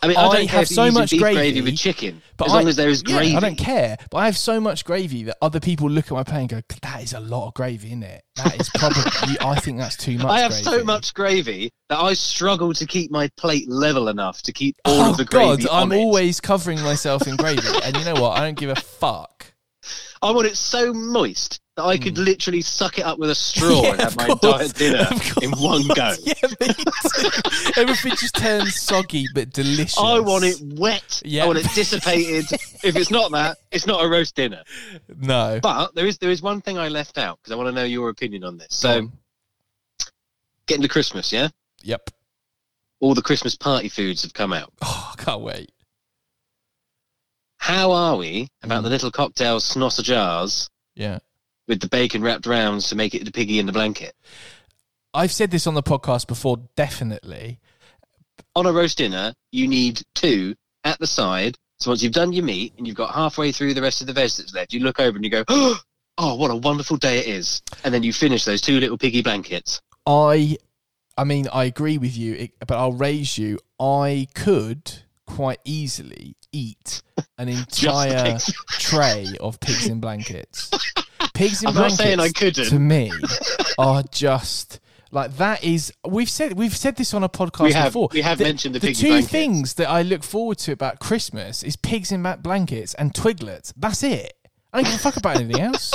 [0.04, 2.76] I mean, I, I have so much beef gravy, with chicken, But as long as
[2.76, 3.36] there is yeah, gravy.
[3.36, 3.98] I don't care.
[4.10, 6.62] But I have so much gravy that other people look at my plate and go,
[6.82, 8.24] "That is a lot of gravy, in it?
[8.38, 9.04] That is probably.
[9.42, 10.64] I think that's too much." I have gravy.
[10.64, 15.02] so much gravy that I struggle to keep my plate level enough to keep all
[15.02, 15.98] oh of the God, gravy I'm it.
[15.98, 18.40] always covering myself in gravy, and you know what?
[18.40, 19.54] I don't give a fuck.
[20.22, 22.24] I want it so moist that I could hmm.
[22.24, 23.82] literally suck it up with a straw.
[23.82, 25.10] Yeah, and have my course, entire dinner
[25.42, 26.14] in one go.
[26.24, 26.34] Yeah.
[27.78, 29.98] Everything just turns soggy but delicious.
[29.98, 31.22] I want it wet.
[31.26, 31.44] Yeah.
[31.44, 32.46] I want it dissipated.
[32.84, 34.64] if it's not that, it's not a roast dinner.
[35.18, 35.60] No.
[35.62, 37.84] But there is there is one thing I left out because I want to know
[37.84, 38.68] your opinion on this.
[38.70, 39.10] So
[40.68, 41.50] getting to Christmas, yeah,
[41.84, 42.12] Yep.
[43.00, 44.72] all the Christmas party foods have come out.
[44.82, 45.72] Oh, I can't wait.
[47.62, 48.84] How are we about Mm.
[48.86, 51.20] the little cocktail snosser jars Yeah.
[51.68, 54.16] with the bacon wrapped rounds to make it the piggy in the blanket?
[55.14, 57.60] I've said this on the podcast before, definitely.
[58.56, 61.56] On a roast dinner, you need two at the side.
[61.80, 64.14] So once you've done your meat and you've got halfway through the rest of the
[64.14, 65.44] veg that's left, you look over and you go,
[66.18, 69.22] "Oh, what a wonderful day it is!" And then you finish those two little piggy
[69.22, 69.80] blankets.
[70.08, 70.58] I
[71.16, 73.60] I mean, I agree with you, but I'll raise you.
[73.80, 77.02] I could quite easily eat
[77.38, 78.38] an entire
[78.80, 80.70] tray of pigs in blankets.
[81.34, 82.66] Pigs in I'm not blankets saying I couldn't.
[82.70, 83.12] to me
[83.78, 84.80] are just
[85.12, 88.10] like that is we've said we've said this on a podcast We have- before.
[88.14, 89.32] we have mentioned the piggy two blankets.
[89.32, 93.74] things that I look forward to about Christmas is pigs in blankets and twiglets.
[93.76, 94.34] That's it.
[94.74, 95.92] I don't give a fuck about anything else.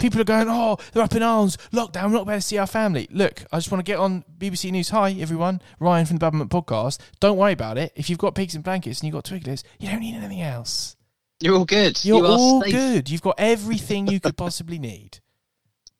[0.00, 2.66] People are going, oh, they're up in arms, lockdown, we're not better to see our
[2.66, 3.06] family.
[3.10, 4.88] Look, I just want to get on BBC News.
[4.88, 5.60] Hi, everyone.
[5.78, 6.98] Ryan from the Babament Podcast.
[7.20, 7.92] Don't worry about it.
[7.94, 10.96] If you've got pigs in blankets and you've got twiglets, you don't need anything else.
[11.38, 12.02] You're all good.
[12.02, 12.72] You're you all safe.
[12.72, 13.10] good.
[13.10, 15.20] You've got everything you could possibly need.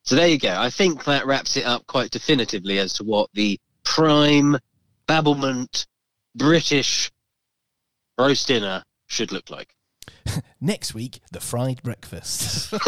[0.03, 0.57] So there you go.
[0.59, 4.57] I think that wraps it up quite definitively as to what the prime
[5.07, 5.87] babblement
[6.35, 7.13] British
[8.19, 9.77] roast dinner should look like.
[10.61, 12.73] Next week, the fried breakfast.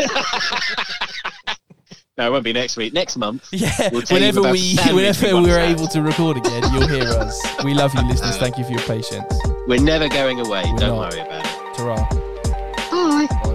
[2.19, 2.93] No, it won't be next week.
[2.93, 3.49] Next month.
[3.53, 5.71] yeah, We'll tell you whenever about we the sandwich whenever we once we're had.
[5.71, 7.65] able to record again, you'll hear us.
[7.65, 8.37] We love you, listeners.
[8.37, 9.33] Thank you for your patience.
[9.67, 10.63] We're never going away.
[10.71, 11.11] We're Don't not.
[11.15, 11.75] worry about it.
[11.75, 13.52] Ta-ra.